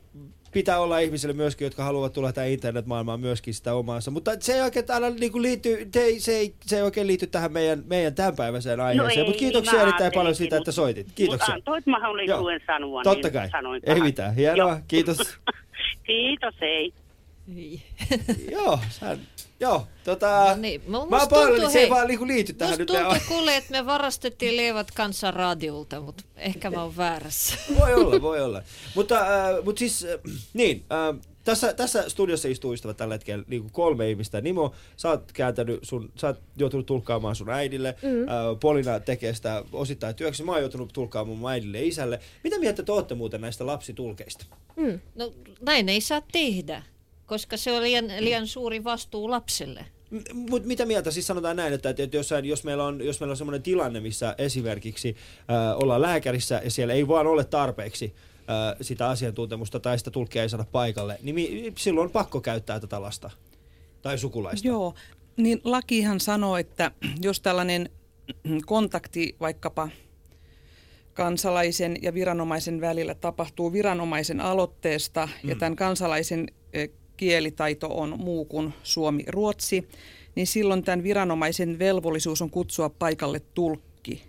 [0.55, 4.11] pitää olla ihmisille myöskin, jotka haluavat tulla tähän internetmaailmaan myöskin sitä omaansa.
[4.11, 7.27] Mutta se ei oikein aina niin kuin liity, te, se, ei, se ei oikein liity
[7.27, 9.19] tähän meidän, meidän tämänpäiväiseen aiheeseen.
[9.19, 11.07] ei, Mutta kiitoksia erittäin paljon siitä, että soitit.
[11.15, 11.45] Kiitoksia.
[11.45, 13.49] Mutta antoit mahdollisuuden Joo, sanoa, Totta niin kai.
[13.49, 14.03] sanoin Ei tähän.
[14.03, 14.35] mitään.
[14.35, 14.57] Hienoa.
[14.71, 14.79] Joo.
[14.87, 15.17] Kiitos.
[16.07, 16.93] Kiitos, ei.
[18.51, 19.17] joo, sä,
[19.59, 20.45] joo, tota...
[20.49, 23.03] No niin, Mä oon musta pahoillani, tuntuu, se ei vaan niinku liity tähän Musta nyt.
[23.03, 27.57] tuntuu kuule, että me varastettiin leivät kanssa radiolta, mutta ehkä mä oon väärässä.
[27.79, 28.61] Voi olla, voi olla.
[28.95, 30.19] Mutta, äh, mutta siis, äh,
[30.53, 34.41] niin, äh, tässä, tässä studiossa istuu ystävät tällä hetkellä niin kuin kolme ihmistä.
[34.41, 37.95] Nimo, sä oot kääntänyt sun, sä oot joutunut tulkkaamaan sun äidille.
[38.01, 38.21] Mm.
[38.21, 40.43] Äh, Polina tekee sitä osittain työksi.
[40.43, 42.19] Mä oon joutunut tulkkaamaan mun äidille ja isälle.
[42.43, 44.45] Mitä mieltä te ootte muuten näistä lapsitulkeista?
[45.15, 46.83] No näin ei saa tehdä,
[47.25, 49.85] koska se on liian, liian suuri vastuu lapselle.
[50.33, 53.37] Mutta mitä mieltä siis sanotaan näin, että, että jossain, jos meillä on, jos meillä on
[53.37, 59.09] sellainen tilanne, missä esimerkiksi äh, ollaan lääkärissä ja siellä ei vaan ole tarpeeksi äh, sitä
[59.09, 63.29] asiantuntemusta tai sitä tulkkia ei saada paikalle, niin mi, silloin on pakko käyttää tätä lasta
[64.01, 64.67] tai sukulaista.
[64.67, 64.93] Joo,
[65.37, 67.89] niin lakihan sanoo, että jos tällainen
[68.65, 69.89] kontakti vaikkapa
[71.13, 75.49] kansalaisen ja viranomaisen välillä tapahtuu viranomaisen aloitteesta mm.
[75.49, 79.89] ja tämän kansalaisen eh, kielitaito on muu kuin suomi-ruotsi,
[80.35, 84.23] niin silloin tämän viranomaisen velvollisuus on kutsua paikalle tulkki.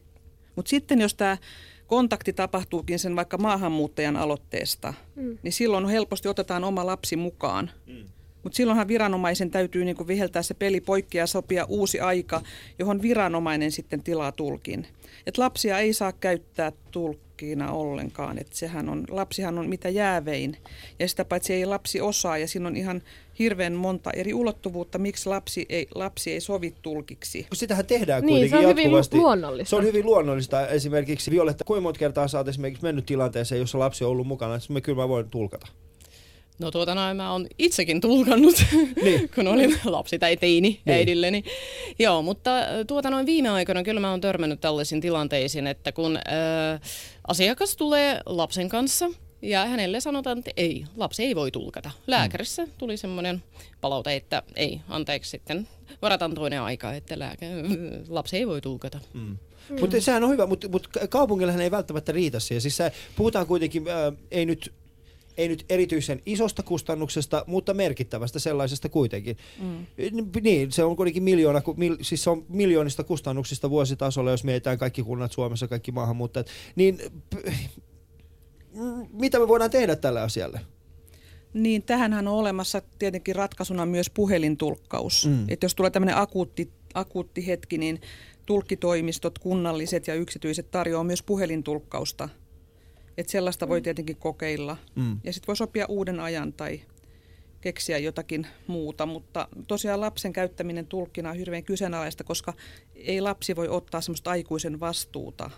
[0.56, 1.38] Mutta sitten jos tämä
[1.86, 5.38] kontakti tapahtuukin sen vaikka maahanmuuttajan aloitteesta, mm.
[5.42, 7.70] niin silloin helposti otetaan oma lapsi mukaan.
[7.86, 8.04] Mm.
[8.46, 12.42] Mutta silloinhan viranomaisen täytyy niinku viheltää se peli poikki ja sopia uusi aika,
[12.78, 14.86] johon viranomainen sitten tilaa tulkin.
[15.26, 18.38] Et lapsia ei saa käyttää tulkkina ollenkaan.
[18.38, 20.56] Et sehän on, lapsihan on mitä jäävein.
[20.98, 23.02] Ja sitä paitsi ei lapsi osaa ja siinä on ihan
[23.38, 27.42] hirveän monta eri ulottuvuutta, miksi lapsi ei, lapsi ei sovi tulkiksi.
[27.42, 29.16] Kun sitähän tehdään Niin, kuitenkin se on hyvin jatkuvasti.
[29.16, 29.70] luonnollista.
[29.70, 30.68] Se on hyvin luonnollista.
[30.68, 34.54] Esimerkiksi Violetta, kuinka monta kertaa sä oot esimerkiksi mennyt tilanteeseen, jossa lapsi on ollut mukana,
[34.54, 35.66] että me kyllä mä voin tulkata.
[36.58, 38.54] No tuota noin, mä oon itsekin tulkannut,
[39.02, 39.28] Niin.
[39.34, 40.80] kun olin lapsi tai teini Niin.
[40.84, 40.96] niin.
[40.96, 41.44] äidilleni.
[41.98, 42.50] Joo, mutta
[42.86, 46.80] tuota noin viime aikoina kyllä mä oon törmännyt tällaisiin tilanteisiin, että kun äh,
[47.28, 49.10] asiakas tulee lapsen kanssa
[49.42, 51.90] ja hänelle sanotaan, että ei, lapsi ei voi tulkata.
[52.06, 53.42] Lääkärissä tuli semmoinen
[53.80, 55.68] palaute, että ei, anteeksi sitten,
[56.02, 57.46] varataan toinen aika, että lääkä,
[58.08, 59.00] lapsi ei voi tulkata.
[59.14, 59.36] Mm.
[59.70, 59.80] Mm.
[59.80, 62.60] Mutta sehän on hyvä, mutta mut kaupungillahan ei välttämättä riitä siihen.
[62.60, 64.72] Siis se, puhutaan kuitenkin, ää, ei nyt
[65.36, 69.36] ei nyt erityisen isosta kustannuksesta, mutta merkittävästä sellaisesta kuitenkin.
[69.58, 69.86] Mm.
[70.42, 75.02] Niin, se on kuitenkin miljoona, mil, siis se on miljoonista kustannuksista vuositasolla, jos mietitään kaikki
[75.02, 76.46] kunnat Suomessa, kaikki maahanmuuttajat.
[76.76, 76.98] Niin
[77.30, 77.46] p-
[78.74, 80.60] mm, mitä me voidaan tehdä tälle asialle?
[81.54, 85.26] Niin, tähänhän on olemassa tietenkin ratkaisuna myös puhelintulkkaus.
[85.26, 85.44] Mm.
[85.48, 88.00] Että jos tulee tämmöinen akuutti, akuutti hetki, niin
[88.46, 92.28] tulkkitoimistot, kunnalliset ja yksityiset tarjoavat myös puhelintulkkausta.
[93.18, 94.76] Että sellaista voi tietenkin kokeilla.
[94.94, 95.20] Mm.
[95.24, 96.80] Ja sitten voi sopia uuden ajan tai
[97.60, 102.52] keksiä jotakin muuta, mutta tosiaan lapsen käyttäminen tulkkina on hirveän kyseenalaista, koska
[102.94, 105.50] ei lapsi voi ottaa semmoista aikuisen vastuuta.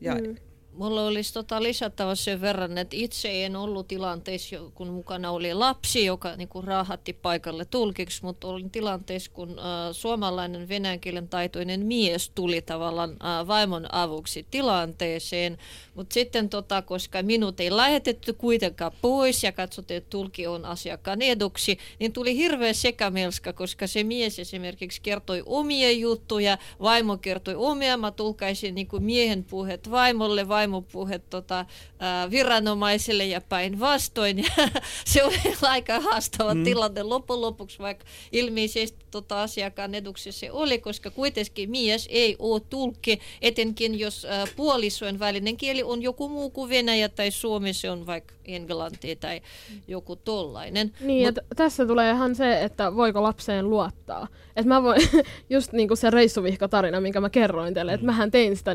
[0.00, 0.36] Ja mm.
[0.74, 6.04] Mulla olisi tota lisättävä sen verran, että itse en ollut tilanteessa, kun mukana oli lapsi,
[6.04, 11.86] joka niin kuin raahatti paikalle tulkiksi, mutta olin tilanteessa, kun äh, suomalainen venäjän kielen taitoinen
[11.86, 15.58] mies tuli tavallaan äh, vaimon avuksi tilanteeseen,
[15.94, 21.22] mutta sitten tota, koska minut ei lähetetty kuitenkaan pois ja katsottiin, että tulki on asiakkaan
[21.22, 27.96] eduksi, niin tuli hirveä sekamelska, koska se mies esimerkiksi kertoi omia juttuja, vaimo kertoi omia,
[27.96, 31.66] mä tulkaisin niin kuin miehen puhet vaimolle, vaimon puhet tota,
[31.98, 34.38] ää, viranomaiselle ja päinvastoin.
[34.44, 34.68] Ja
[35.04, 36.64] se oli aika haastava mm.
[36.64, 42.60] tilanne loppujen lopuksi, vaikka ilmeisesti tota, asiakkaan eduksi se oli, koska kuitenkin mies ei ole
[42.70, 47.90] tulkki, etenkin jos ää, puolisojen välinen kieli on joku muu kuin venäjä tai suomi, se
[47.90, 49.40] on vaikka englanti tai
[49.88, 50.92] joku tollainen.
[51.00, 51.56] Niin, Mut- Mut...
[51.56, 54.28] tässä tulee ihan se, että voiko lapseen luottaa.
[54.56, 55.00] Että mä voin,
[55.50, 58.74] just niinku se reissuvihko-tarina, minkä mä kerroin teille, että mähän tein sitä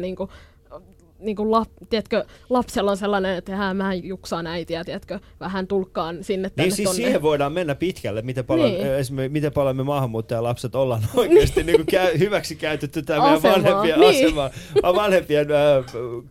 [1.20, 6.24] niinku, niinku lap, tiedätkö, lapsella on sellainen, että hän, mähän juksaan äitiä, tiedätkö, vähän tulkkaan
[6.24, 7.03] sinne tänne Niin siis tonne.
[7.03, 8.84] siihen voidaan mennä pitkälle, miten paljon, Niin.
[8.84, 8.95] niin.
[8.95, 14.26] esimerkiksi, miten paljon me maahanmuuttajalapset ollaan oikeasti niin käy, hyväksi käytetty tämä meidän vanhempien niin.
[14.26, 14.49] asema,
[14.95, 15.86] vanhempien äh,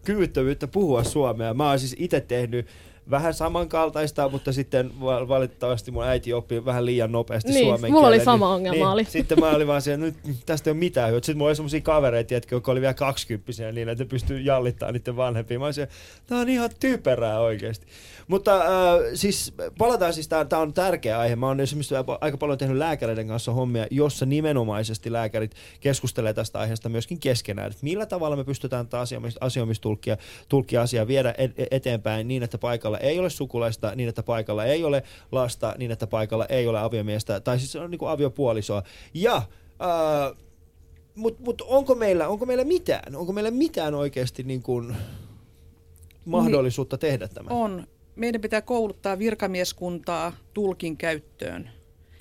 [0.05, 1.55] kyvyttömyyttä puhua suomea.
[1.55, 2.67] Mä oon siis itse tehnyt
[3.11, 8.07] vähän samankaltaista, mutta sitten val- valitettavasti mun äiti oppi vähän liian nopeasti Niin, suomen mulla
[8.07, 9.05] oli kielen, sama niin, ongelma, niin, oli.
[9.05, 10.15] Sitten mä olin vaan siellä, nyt
[10.47, 11.27] tästä ei ole mitään hyötyä.
[11.27, 15.17] Sitten mulla oli semmosia kavereita, jotka jotka oli vielä kaksikymppisiä niin, että pystyy jallittamaan niiden
[15.17, 15.59] vanhempia.
[15.59, 15.89] Mä olisin,
[16.27, 17.87] tää on ihan typerää oikeasti.
[18.29, 21.37] Mutta äh, siis palataan siis, tää, on tärkeä aihe.
[21.37, 26.89] Mä oon esimerkiksi aika paljon tehnyt lääkäreiden kanssa hommia, jossa nimenomaisesti lääkärit keskustelee tästä aiheesta
[26.89, 27.71] myöskin keskenään.
[27.71, 29.05] Että millä tavalla me pystytään tätä
[29.41, 30.17] asioimistulkkia
[30.49, 31.35] tulkkia asiaa viedä
[31.71, 35.03] eteenpäin niin, että paikalla ei ole sukulaista, niin että paikalla ei ole
[35.33, 38.83] lasta, niin että paikalla ei ole aviomiestä, tai siis on niin kuin aviopuolisoa.
[39.15, 40.37] Ja äh,
[41.15, 43.17] mutta mut onko, meillä, onko meillä mitään?
[43.17, 44.97] Onko meillä mitään oikeasti niin kuin
[46.25, 47.51] mahdollisuutta niin, tehdä tämä?
[47.51, 47.87] On.
[48.19, 51.71] Meidän pitää kouluttaa virkamieskuntaa tulkin käyttöön.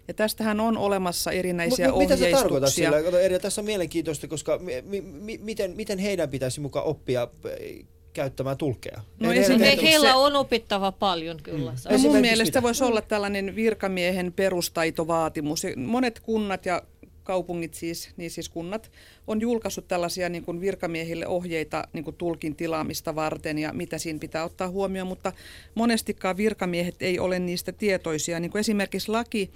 [0.08, 2.28] Ja tästähän on olemassa erinäisiä mut, ohjeistuksia.
[2.28, 3.20] Mitä se tarkoittaa sillä?
[3.20, 7.28] Eri, tässä on mielenkiintoista, koska mi, mi, miten, miten heidän pitäisi mukaan oppia
[7.60, 9.02] eh, käyttämään tulkkeja?
[9.20, 11.72] No he, he, heillä on opittava paljon kyllä.
[11.72, 11.92] Mm.
[11.92, 15.64] No mun mielestä voisi olla tällainen virkamiehen perustaitovaatimus.
[15.76, 16.82] Monet kunnat ja
[17.28, 18.92] kaupungit siis, niin siis kunnat,
[19.28, 24.20] on julkaissut tällaisia niin kuin virkamiehille ohjeita niin kuin tulkin tilaamista varten ja mitä siinä
[24.20, 25.34] pitää ottaa huomioon, mutta
[25.76, 28.40] monestikaan virkamiehet ei ole niistä tietoisia.
[28.40, 29.52] Niin kuin esimerkiksi laki,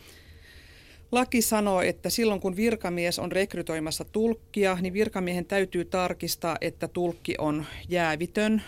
[1.12, 7.36] Laki sanoo, että silloin kun virkamies on rekrytoimassa tulkkia, niin virkamiehen täytyy tarkistaa, että tulkki
[7.38, 8.62] on jäävitön,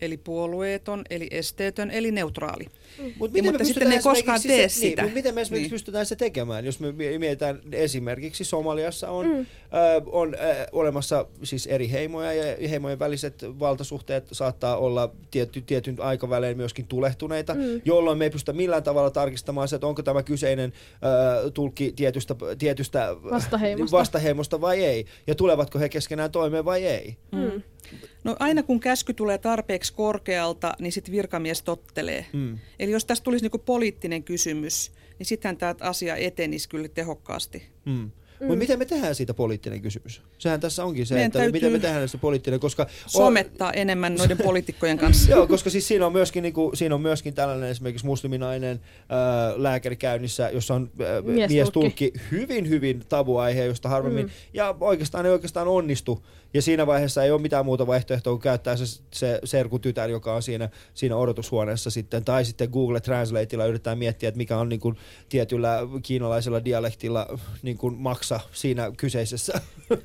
[0.00, 2.64] eli puolueeton, eli esteetön, eli neutraali.
[2.98, 3.12] Mm.
[3.18, 5.02] Mut miten mutta sitten ne ei koskaan tee se, sitä.
[5.02, 5.74] Niin, miten me esimerkiksi niin.
[5.74, 9.38] pystytään se tekemään, jos me mietitään esimerkiksi Somaliassa on, mm.
[9.38, 9.46] äh,
[10.06, 16.56] on äh, olemassa siis eri heimoja ja heimojen väliset valtasuhteet saattaa olla tietty, tietyn aikavälein
[16.56, 17.80] myöskin tulehtuneita, mm.
[17.84, 22.34] jolloin me ei pystytä millään tavalla tarkistamaan se, että onko tämä kyseinen äh, tulkki tietystä,
[22.58, 23.96] tietystä vastaheimosta.
[23.96, 27.16] vastaheimosta vai ei, ja tulevatko he keskenään toimeen vai ei.
[27.32, 27.62] Mm.
[28.24, 32.26] No aina kun käsky tulee tarpeeksi korkealta, niin sitten virkamies tottelee.
[32.32, 32.58] Mm.
[32.78, 37.62] Eli jos tästä tulisi niinku poliittinen kysymys, niin sittenhän tämä asia etenisi kyllä tehokkaasti.
[37.84, 38.10] Mm.
[38.40, 38.46] Mm.
[38.46, 40.22] Mutta miten me tehdään siitä poliittinen kysymys?
[40.38, 42.86] Sehän tässä onkin se, Meidän että miten me tehdään se poliittinen, koska...
[43.06, 43.74] Somettaa on...
[43.76, 45.30] enemmän noiden poliitikkojen kanssa.
[45.32, 49.60] Joo, koska siis siinä on myöskin, niin kuin, siinä on myöskin tällainen esimerkiksi musliminainen äh,
[49.60, 52.12] lääkäri käynnissä, jossa on äh, miestulkki.
[52.30, 54.26] hyvin, hyvin tabuaihe, josta harvemmin...
[54.26, 54.32] Mm.
[54.54, 56.24] Ja oikeastaan ei oikeastaan onnistu.
[56.56, 60.42] Ja siinä vaiheessa ei ole mitään muuta vaihtoehtoa kuin käyttää se, se serkutytär, joka on
[60.42, 62.24] siinä, siinä odotushuoneessa sitten.
[62.24, 64.96] Tai sitten Google Translateilla yritetään miettiä, että mikä on niin kuin
[65.28, 69.60] tietyllä kiinalaisella dialektilla niin kuin maksa siinä kyseisessä.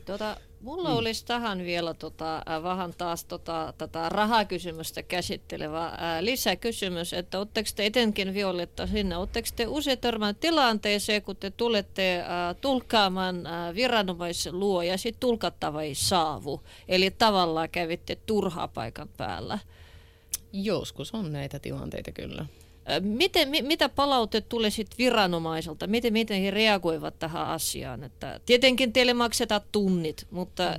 [0.05, 0.95] Tota, Mulla mm.
[0.95, 7.39] olisi tähän vielä tota, äh, vähän taas tota, tätä rahakysymystä käsittelevä ää, äh, lisäkysymys, että
[7.39, 12.55] oletteko te etenkin Violetta sinne, oletteko te usein törmänneet tilanteeseen, kun te tulette ää, äh,
[12.62, 19.59] tulkkaamaan ää, viranomaisen luo ja sitten tulkattava ei saavu, eli tavallaan kävitte turhaa paikan päällä?
[20.53, 22.45] Joskus on näitä tilanteita kyllä.
[22.99, 25.87] Miten, mi, mitä palaute tulee sitten viranomaiselta?
[25.87, 28.03] Miten, miten he reagoivat tähän asiaan?
[28.03, 30.77] Että tietenkin teille maksetaan tunnit, mutta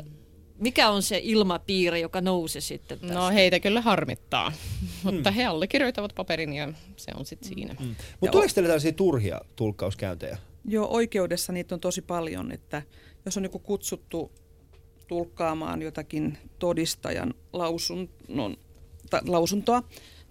[0.58, 3.14] mikä on se ilmapiiri, joka nousee sitten tästä?
[3.14, 4.88] No heitä kyllä harmittaa, mm.
[5.02, 7.74] mutta he allekirjoittavat paperin ja se on sitten siinä.
[7.80, 7.94] Mm.
[8.20, 10.38] Mutta tuleeko teille tällaisia turhia tulkkauskäyntejä?
[10.64, 12.82] Joo, oikeudessa niitä on tosi paljon, että
[13.24, 14.32] jos on joku kutsuttu
[15.08, 18.56] tulkkaamaan jotakin todistajan lausunnon,
[19.10, 19.82] ta, lausuntoa,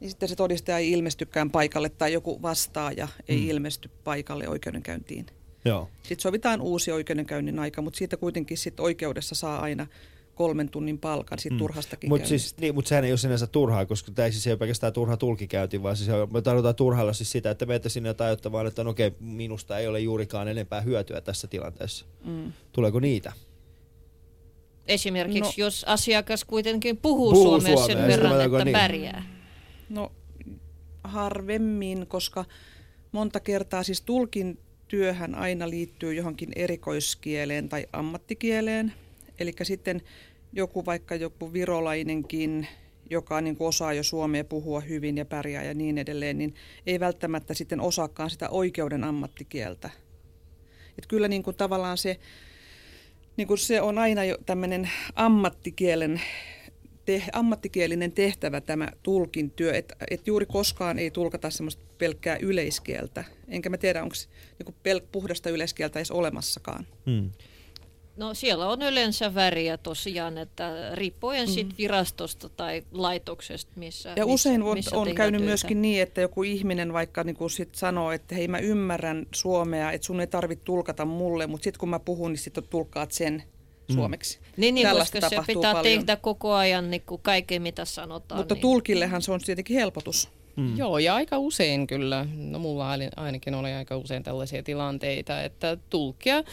[0.01, 3.49] niin sitten se todistaja ei ilmestykään paikalle tai joku vastaaja ei mm.
[3.49, 5.25] ilmesty paikalle oikeudenkäyntiin.
[5.65, 5.89] Joo.
[6.01, 9.87] Sitten sovitaan uusi oikeudenkäynnin aika, mutta siitä kuitenkin sit oikeudessa saa aina
[10.35, 11.59] kolmen tunnin palkan siitä mm.
[11.59, 14.51] turhastakin Mutta siis, niin, mut sehän ei ole sinänsä turhaa, koska tämä ei siis ei
[14.51, 18.53] ole pelkästään turha tulkikäynti, vaan siis me tarvitaan turhalla siis sitä, että meitä sinne tajuttamaan,
[18.53, 22.05] vaan, että no okei, minusta ei ole juurikaan enempää hyötyä tässä tilanteessa.
[22.25, 22.53] Mm.
[22.71, 23.33] Tuleeko niitä?
[24.87, 28.73] Esimerkiksi no, jos asiakas kuitenkin puhuu, puhuu suomea sen verran, että niin.
[28.73, 29.40] pärjää.
[29.91, 30.11] No
[31.03, 32.45] harvemmin, koska
[33.11, 38.93] monta kertaa siis tulkin työhän aina liittyy johonkin erikoiskieleen tai ammattikieleen.
[39.39, 40.01] Eli sitten
[40.53, 42.67] joku vaikka joku virolainenkin,
[43.09, 46.99] joka niin kuin osaa jo suomea puhua hyvin ja pärjää ja niin edelleen, niin ei
[46.99, 49.89] välttämättä sitten osaakaan sitä oikeuden ammattikieltä.
[50.97, 52.19] Et kyllä niin kuin tavallaan se,
[53.37, 56.21] niin kuin se on aina jo tämmöinen ammattikielen
[57.05, 63.23] te, ammattikielinen tehtävä tämä tulkin työ, että et juuri koskaan ei tulkata semmoista pelkkää yleiskieltä.
[63.47, 64.15] Enkä mä tiedä, onko
[64.59, 66.87] niinku pelk, puhdasta yleiskieltä edes olemassakaan.
[67.05, 67.31] Hmm.
[68.17, 71.53] No siellä on yleensä väriä tosiaan, että riippuen mm.
[71.53, 75.49] sit virastosta tai laitoksesta, missä Ja missä, usein on, missä on käynyt työtä.
[75.49, 80.05] myöskin niin, että joku ihminen vaikka niin sit sanoo, että hei mä ymmärrän suomea, että
[80.05, 83.43] sun ei tarvitse tulkata mulle, mutta sitten kun mä puhun, niin sitten tulkkaat sen
[83.89, 83.95] Mm.
[83.95, 84.39] suomeksi.
[84.57, 85.83] Niin, niin koska se pitää paljon.
[85.83, 88.39] tehdä koko ajan niin kuin kaiken, mitä sanotaan.
[88.39, 88.61] Mutta niin.
[88.61, 90.29] tulkillehan se on tietenkin helpotus.
[90.55, 90.77] Mm.
[90.77, 96.37] Joo, ja aika usein kyllä, no mulla ainakin oli aika usein tällaisia tilanteita, että tulkia
[96.37, 96.43] ö,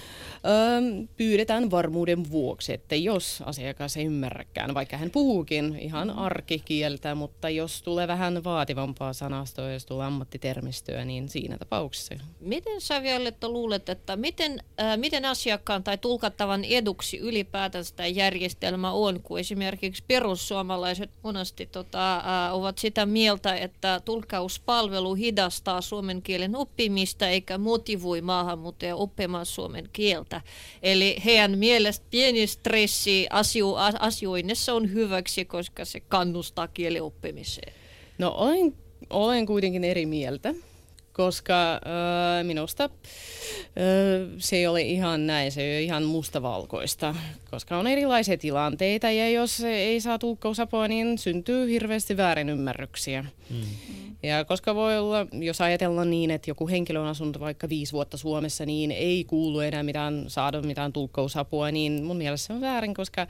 [1.17, 7.83] pyydetään varmuuden vuoksi, että jos asiakas ei ymmärräkään, vaikka hän puhuukin ihan arkikieltä, mutta jos
[7.83, 12.15] tulee vähän vaativampaa sanastoa, jos tulee ammattitermistöä, niin siinä tapauksessa.
[12.41, 18.93] Miten sä Violetta luulet, että miten, äh, miten asiakkaan tai tulkattavan eduksi ylipäätään sitä järjestelmä
[18.93, 26.57] on, kun esimerkiksi perussuomalaiset monesti tota, äh, ovat sitä mieltä, että tulkkauspalvelu hidastaa suomen kielen
[26.57, 30.41] oppimista eikä motivoi maahanmuuttajia oppimaan suomen kieltä.
[30.83, 37.73] Eli heidän mielestä pieni stressi asio- asioinnissa on hyväksi, koska se kannustaa kielen oppimiseen.
[38.19, 38.75] No olen,
[39.11, 40.55] olen kuitenkin eri mieltä
[41.19, 42.91] koska äh, minusta äh,
[44.39, 47.15] se ei ole ihan näin, se ei ole ihan mustavalkoista,
[47.51, 53.25] koska on erilaisia tilanteita ja jos ei saa tulkkausapua, niin syntyy hirveästi väärinymmärryksiä.
[53.51, 53.61] Mm.
[54.23, 58.17] Ja koska voi olla, jos ajatellaan niin, että joku henkilö on asunut vaikka viisi vuotta
[58.17, 62.95] Suomessa, niin ei kuulu enää mitään, saada mitään tulkkausapua, niin mun mielestä se on väärin,
[62.95, 63.27] koska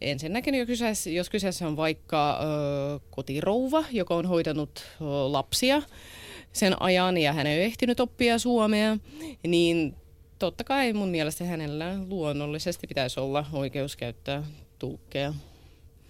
[0.00, 5.82] ensinnäkin jo kyseessä, jos kyseessä on vaikka ö, kotirouva, joka on hoitanut ö, lapsia,
[6.52, 8.98] sen ajan ja hän ei ehtinyt oppia suomea,
[9.46, 9.94] niin
[10.38, 14.42] totta kai mun mielestä hänellä luonnollisesti pitäisi olla oikeus käyttää
[14.78, 15.34] tulkkeja.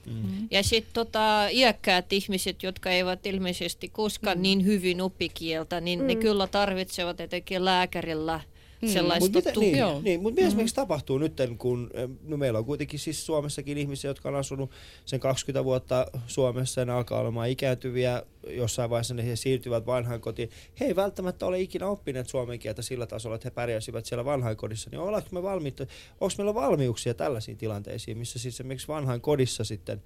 [0.07, 0.49] Mm.
[0.51, 4.43] Ja sitten tota, iäkkäät ihmiset, jotka eivät ilmeisesti koskaan mm.
[4.43, 6.07] niin hyvin oppi kieltä, niin mm.
[6.07, 8.41] ne kyllä tarvitsevat etenkin lääkärillä–
[8.83, 8.89] Mm.
[8.89, 10.49] sellaista mut mitä, Niin, niin, mutta mitä mm-hmm.
[10.49, 11.91] esimerkiksi tapahtuu nyt, kun
[12.23, 14.71] no meillä on kuitenkin siis Suomessakin ihmisiä, jotka on asunut
[15.05, 20.51] sen 20 vuotta Suomessa ja ne alkaa olemaan ikääntyviä, jossain vaiheessa ne siirtyvät vanhainkotiin.
[20.81, 24.91] He ei välttämättä ole ikinä oppineet suomen kieltä sillä tasolla, että he pärjäisivät siellä vanhainkodissa.
[24.91, 25.87] Niin ollaanko me valmiita,
[26.21, 30.03] onko meillä valmiuksia tällaisiin tilanteisiin, missä siis esimerkiksi vanhainkodissa sitten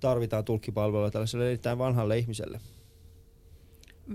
[0.00, 2.60] tarvitaan tulkkipalvelua tällaiselle erittäin vanhalle ihmiselle?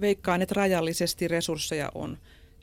[0.02, 2.18] Veikkaan, että rajallisesti resursseja on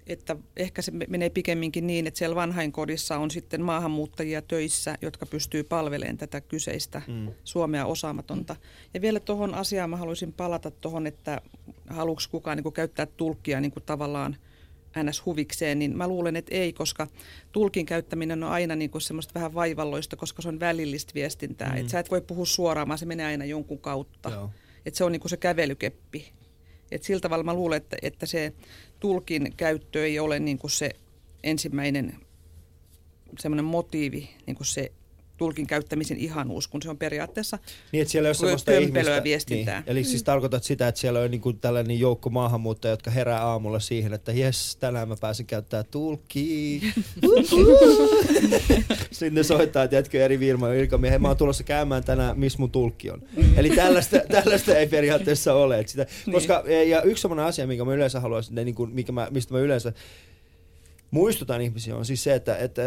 [0.08, 5.62] että ehkä se menee pikemminkin niin, että siellä vanhainkodissa on sitten maahanmuuttajia töissä, jotka pystyy
[5.64, 7.28] palvelemaan tätä kyseistä mm.
[7.44, 8.56] Suomea osaamatonta.
[8.94, 11.40] Ja vielä tuohon asiaan mä haluaisin palata tuohon, että
[11.90, 14.36] haluuks kukaan niin käyttää tulkkia niin tavallaan
[15.02, 15.26] ns.
[15.26, 17.06] huvikseen, niin mä luulen, että ei, koska
[17.52, 21.72] tulkin käyttäminen on aina niin kuin semmoista vähän vaivalloista, koska se on välillistä viestintää.
[21.72, 21.76] Mm.
[21.76, 24.48] Et sä et voi puhua suoraan, vaan se menee aina jonkun kautta.
[24.86, 26.32] Et se on niin kuin se kävelykeppi.
[26.90, 28.52] Et sillä tavalla mä luulen, että, että se
[29.00, 30.90] tulkin käyttö ei ole niin kuin se
[31.42, 32.16] ensimmäinen
[33.38, 34.92] semmoinen motiivi, niin kuin se
[35.38, 37.58] tulkin käyttämisen ihanuus, kun se on periaatteessa
[37.92, 38.34] niin, että siellä on
[38.82, 39.80] ihmistä, viestintää.
[39.80, 39.90] Niin.
[39.90, 43.80] Eli siis tarkoitat sitä, että siellä on niin kuin tällainen joukko maahanmuuttajia, jotka herää aamulla
[43.80, 46.80] siihen, että jes, tänään mä pääsen käyttämään tulkkiä.
[49.10, 53.22] Sinne soittaa, tiedätkö, eri virma virkamiehen, mä oon tulossa käymään tänään, missä mun tulkki on.
[53.36, 53.58] Mm.
[53.58, 55.78] Eli tällaista, tällaista ei periaatteessa ole.
[55.78, 56.34] Että sitä, niin.
[56.34, 59.60] koska, ja yksi sellainen asia, minkä mä yleensä haluaisin, niin kuin, mikä mä, mistä mä
[59.60, 59.92] yleensä
[61.10, 62.82] muistutan ihmisiä, on siis se, että, että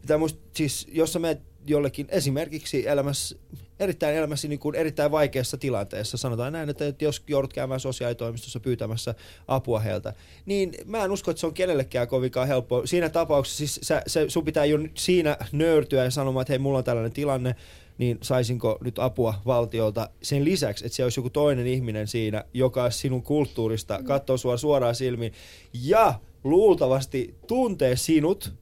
[0.00, 3.36] pitää muist, siis, jos sä menet jollekin esimerkiksi elämässä,
[3.80, 9.14] erittäin elämässä niin kuin erittäin vaikeassa tilanteessa, sanotaan näin, että jos joudut käymään sosiaalitoimistossa pyytämässä
[9.48, 10.14] apua heiltä,
[10.46, 12.86] niin mä en usko, että se on kenellekään kovinkaan helppoa.
[12.86, 16.78] Siinä tapauksessa siis sä, se, sun pitää jo siinä nöyrtyä ja sanomaan, että hei, mulla
[16.78, 17.54] on tällainen tilanne,
[17.98, 22.90] niin saisinko nyt apua valtiolta sen lisäksi, että se olisi joku toinen ihminen siinä, joka
[22.90, 25.32] sinun kulttuurista katsoo sua suoraan silmiin
[25.72, 28.52] ja luultavasti tuntee sinut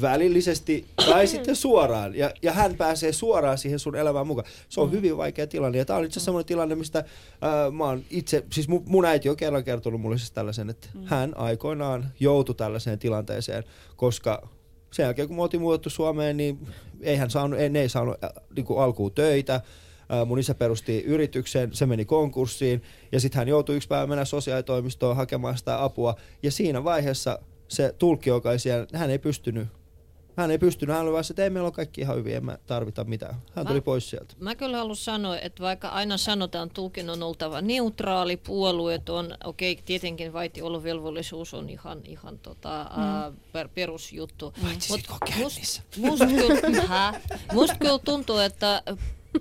[0.00, 2.14] välillisesti tai sitten suoraan.
[2.14, 4.48] Ja, ja hän pääsee suoraan siihen sun elämään mukaan.
[4.68, 4.92] Se on mm.
[4.92, 5.78] hyvin vaikea tilanne.
[5.78, 7.04] Ja tämä on itse asiassa semmoinen tilanne, mistä
[7.40, 10.88] ää, mä oon itse, siis mun, mun äiti on kerran kertonut mulle siis tällaisen, että
[10.94, 11.00] mm.
[11.04, 13.64] hän aikoinaan joutui tällaiseen tilanteeseen,
[13.96, 14.48] koska
[14.92, 16.66] sen jälkeen kun me oltiin muutettu Suomeen, niin
[17.00, 19.54] ei hän saanut, ei, ne ei saanut äh, niin alkuun töitä.
[19.54, 22.82] Äh, mun isä perusti yrityksen, se meni konkurssiin
[23.12, 26.16] ja sitten hän joutui yksi päivä mennä sosiaalitoimistoon hakemaan sitä apua.
[26.42, 27.38] Ja siinä vaiheessa
[27.68, 29.68] se tulkki, joka ei siellä, hän ei pystynyt
[30.36, 33.04] hän ei pystynyt, hän oli vaan että ei meillä ole kaikki ihan hyviä, emme tarvita
[33.04, 33.34] mitään.
[33.54, 34.34] Hän mä, tuli pois sieltä.
[34.40, 38.40] Mä kyllä haluan sanoa, että vaikka aina sanotaan, tulkin on oltava neutraali,
[39.08, 43.36] on, okei, okay, tietenkin vaitiolovelvollisuus on ihan, ihan tota, mm.
[43.52, 44.54] per, perusjuttu.
[44.88, 45.08] Mutta
[45.42, 47.14] must, musta, kyllä,
[47.52, 48.82] musta kyllä tuntuu, että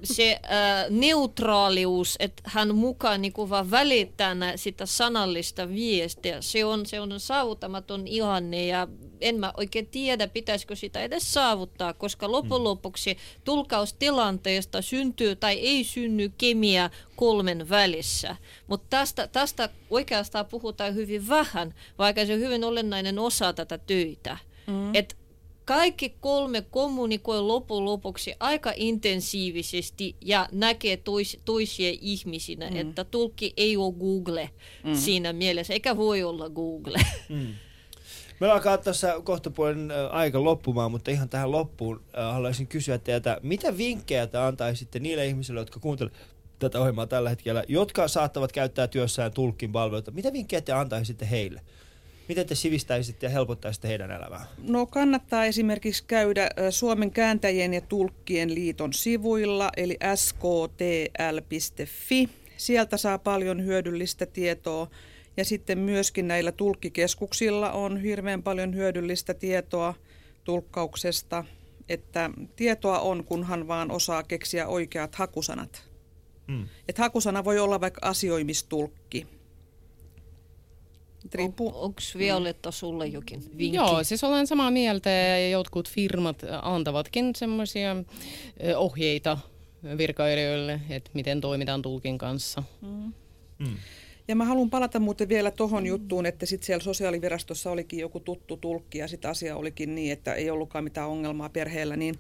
[0.03, 6.85] se äh, neutraalius, että hän mukaan niin kuin vaan välittää sitä sanallista viestiä, se on,
[6.85, 8.87] se on saavutamaton ihanne ja
[9.21, 12.63] en mä oikein tiedä, pitäisikö sitä edes saavuttaa, koska lopun mm.
[12.63, 18.35] lopuksi tulkaustilanteesta syntyy tai ei synny kemia kolmen välissä.
[18.67, 24.37] Mutta tästä, tästä oikeastaan puhutaan hyvin vähän, vaikka se on hyvin olennainen osa tätä töitä.
[24.67, 24.95] Mm.
[24.95, 25.24] Et
[25.65, 32.75] kaikki kolme kommunikoi lopun lopuksi aika intensiivisesti ja näkee tois, toisia ihmisinä, mm.
[32.75, 34.49] että tulkki ei ole Google
[34.83, 34.95] mm.
[34.95, 36.99] siinä mielessä, eikä voi olla Google.
[37.29, 37.47] Mm.
[38.39, 42.01] Meillä alkaa tässä kohtapuolen aika loppumaan, mutta ihan tähän loppuun
[42.31, 46.17] haluaisin kysyä teiltä, mitä vinkkejä te antaisitte niille ihmisille, jotka kuuntelevat
[46.59, 50.11] tätä ohjelmaa tällä hetkellä, jotka saattavat käyttää työssään tulkin palveluita.
[50.11, 51.61] Mitä vinkkejä te antaisitte heille?
[52.27, 54.45] Miten te sivistäisitte ja helpottaisitte heidän elämää?
[54.57, 61.49] No kannattaa esimerkiksi käydä Suomen kääntäjien ja tulkkien liiton sivuilla, eli sktl.fi.
[62.57, 64.87] Sieltä saa paljon hyödyllistä tietoa.
[65.37, 69.93] Ja sitten myöskin näillä tulkkikeskuksilla on hirveän paljon hyödyllistä tietoa
[70.43, 71.43] tulkkauksesta.
[71.89, 75.83] Että tietoa on, kunhan vaan osaa keksiä oikeat hakusanat.
[76.47, 76.67] Mm.
[76.89, 79.27] Et hakusana voi olla vaikka asioimistulkki.
[81.37, 83.77] On, Onko Violetta sulle jokin vinkki?
[83.77, 87.95] Joo, siis olen samaa mieltä ja jotkut firmat antavatkin semmoisia
[88.75, 89.37] ohjeita
[89.97, 92.63] virkailijoille, että miten toimitaan tulkin kanssa.
[92.81, 93.13] Mm.
[93.59, 93.75] Mm.
[94.27, 98.57] Ja mä haluan palata muuten vielä tuohon juttuun, että sitten siellä sosiaalivirastossa olikin joku tuttu
[98.57, 102.15] tulkki ja sitten asia olikin niin, että ei ollutkaan mitään ongelmaa perheellä, niin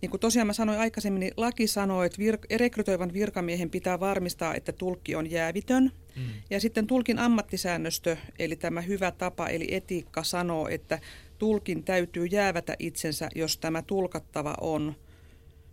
[0.00, 4.54] niin kuin tosiaan mä sanoin aikaisemmin, niin laki sanoo, että vir- rekrytoivan virkamiehen pitää varmistaa,
[4.54, 5.92] että tulkki on jäävitön.
[6.16, 6.22] Mm.
[6.50, 10.98] Ja sitten tulkin ammattisäännöstö, eli tämä hyvä tapa, eli etiikka sanoo, että
[11.38, 14.94] tulkin täytyy jäävätä itsensä, jos tämä tulkattava on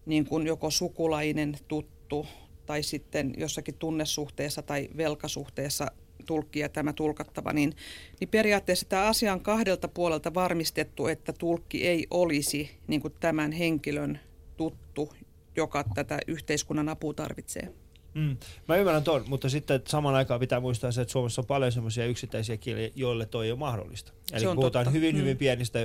[0.05, 2.25] niin kuin joko sukulainen, tuttu
[2.65, 5.91] tai sitten jossakin tunnesuhteessa tai velkasuhteessa
[6.25, 7.73] tulkki ja tämä tulkattava, niin,
[8.19, 13.51] niin periaatteessa tämä asia on kahdelta puolelta varmistettu, että tulkki ei olisi niin kuin tämän
[13.51, 14.19] henkilön
[14.57, 15.13] tuttu,
[15.55, 17.73] joka tätä yhteiskunnan apua tarvitsee.
[18.17, 18.37] Mm.
[18.67, 22.05] Mä ymmärrän ton, mutta sitten saman aikaan pitää muistaa se, että Suomessa on paljon sellaisia
[22.05, 24.11] yksittäisiä kieliä, joille toi ei ole mahdollista.
[24.33, 24.89] Eli puhutaan totta.
[24.89, 25.37] hyvin, hyvin, mm.
[25.37, 25.79] pienistä,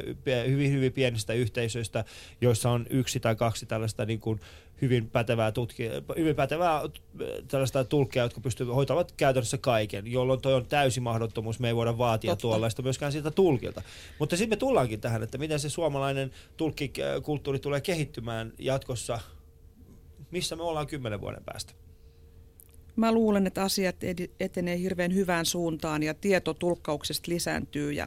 [0.46, 2.04] hyvin, hyvin pienistä yhteisöistä,
[2.40, 4.40] joissa on yksi tai kaksi tällaista niin kuin
[4.82, 6.82] hyvin pätevää, tutki, hyvin pätevää
[7.48, 11.60] tällaista tulkkia, jotka pystyvät hoitavat käytännössä kaiken, jolloin toi on täysi mahdottomuus.
[11.60, 12.42] Me ei voida vaatia Totta.
[12.42, 13.82] tuollaista myöskään siltä tulkilta.
[14.18, 19.18] Mutta sitten me tullaankin tähän, että miten se suomalainen tulkkikulttuuri tulee kehittymään jatkossa,
[20.30, 21.81] missä me ollaan kymmenen vuoden päästä.
[22.96, 23.96] Mä luulen, että asiat
[24.40, 28.06] etenee hirveän hyvään suuntaan ja tieto tulkkauksesta lisääntyy ja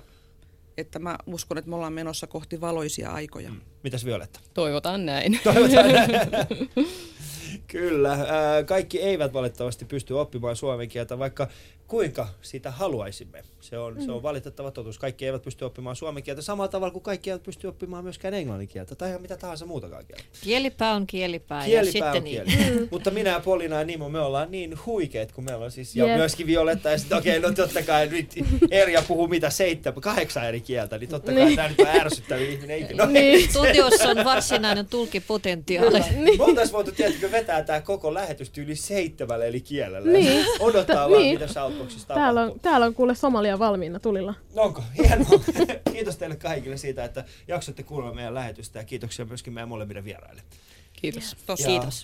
[0.77, 3.49] että mä uskon, että me ollaan menossa kohti valoisia aikoja.
[3.49, 3.61] Mm.
[3.83, 4.39] Mitäs Violetta?
[4.53, 5.39] Toivotaan näin.
[5.43, 6.09] Toivotaan näin.
[7.67, 8.17] Kyllä.
[8.65, 11.47] Kaikki eivät valitettavasti pysty oppimaan suomen kieltä, vaikka
[11.88, 13.43] kuinka sitä haluaisimme.
[13.61, 14.05] Se on, mm.
[14.05, 14.23] se on mm.
[14.23, 14.99] valitettava totuus.
[14.99, 18.67] Kaikki eivät pysty oppimaan suomen kieltä samalla tavalla kuin kaikki eivät pysty oppimaan myöskään englannin
[18.67, 20.23] kieltä tai ihan mitä tahansa muutakaan kieltä.
[20.41, 21.65] Kielipää on kielipää.
[21.65, 22.47] Kielipää ja on kieli.
[22.55, 22.88] Niin.
[22.91, 25.95] Mutta minä ja Polina ja Nimo, me ollaan niin huikeet kuin me ollaan siis.
[25.95, 26.17] Ja yep.
[26.17, 28.33] myöskin Violetta ja sitten okei, okay, no totta kai nyt
[28.71, 31.55] Erja puhuu mitä seitsemän, kahdeksan eri kieltä, niin totta kai niin.
[31.55, 32.97] tämä nyt on ärsyttäviä ihminen.
[32.97, 33.49] No, niin.
[33.49, 35.99] Studiossa on varsinainen tulkipotentiaali.
[35.99, 36.38] niin.
[36.38, 40.11] Me oltaisiin voitu tietenkin vetää tämä koko lähetys yli seitsemällä eli kielellä.
[40.11, 40.45] Niin.
[40.59, 41.39] Odottaa vaan, niin.
[41.39, 44.34] mitä sä Outboxissa täällä on, täällä on kuule Somalia valmiina tulilla.
[44.55, 44.84] Onko?
[44.97, 45.28] Hienoa.
[45.93, 50.41] Kiitos teille kaikille siitä, että jaksoitte kuulla meidän lähetystä ja kiitoksia myöskin meidän molemmille vieraille.
[50.93, 51.36] Kiitos.
[51.47, 52.03] Ja, Kiitos.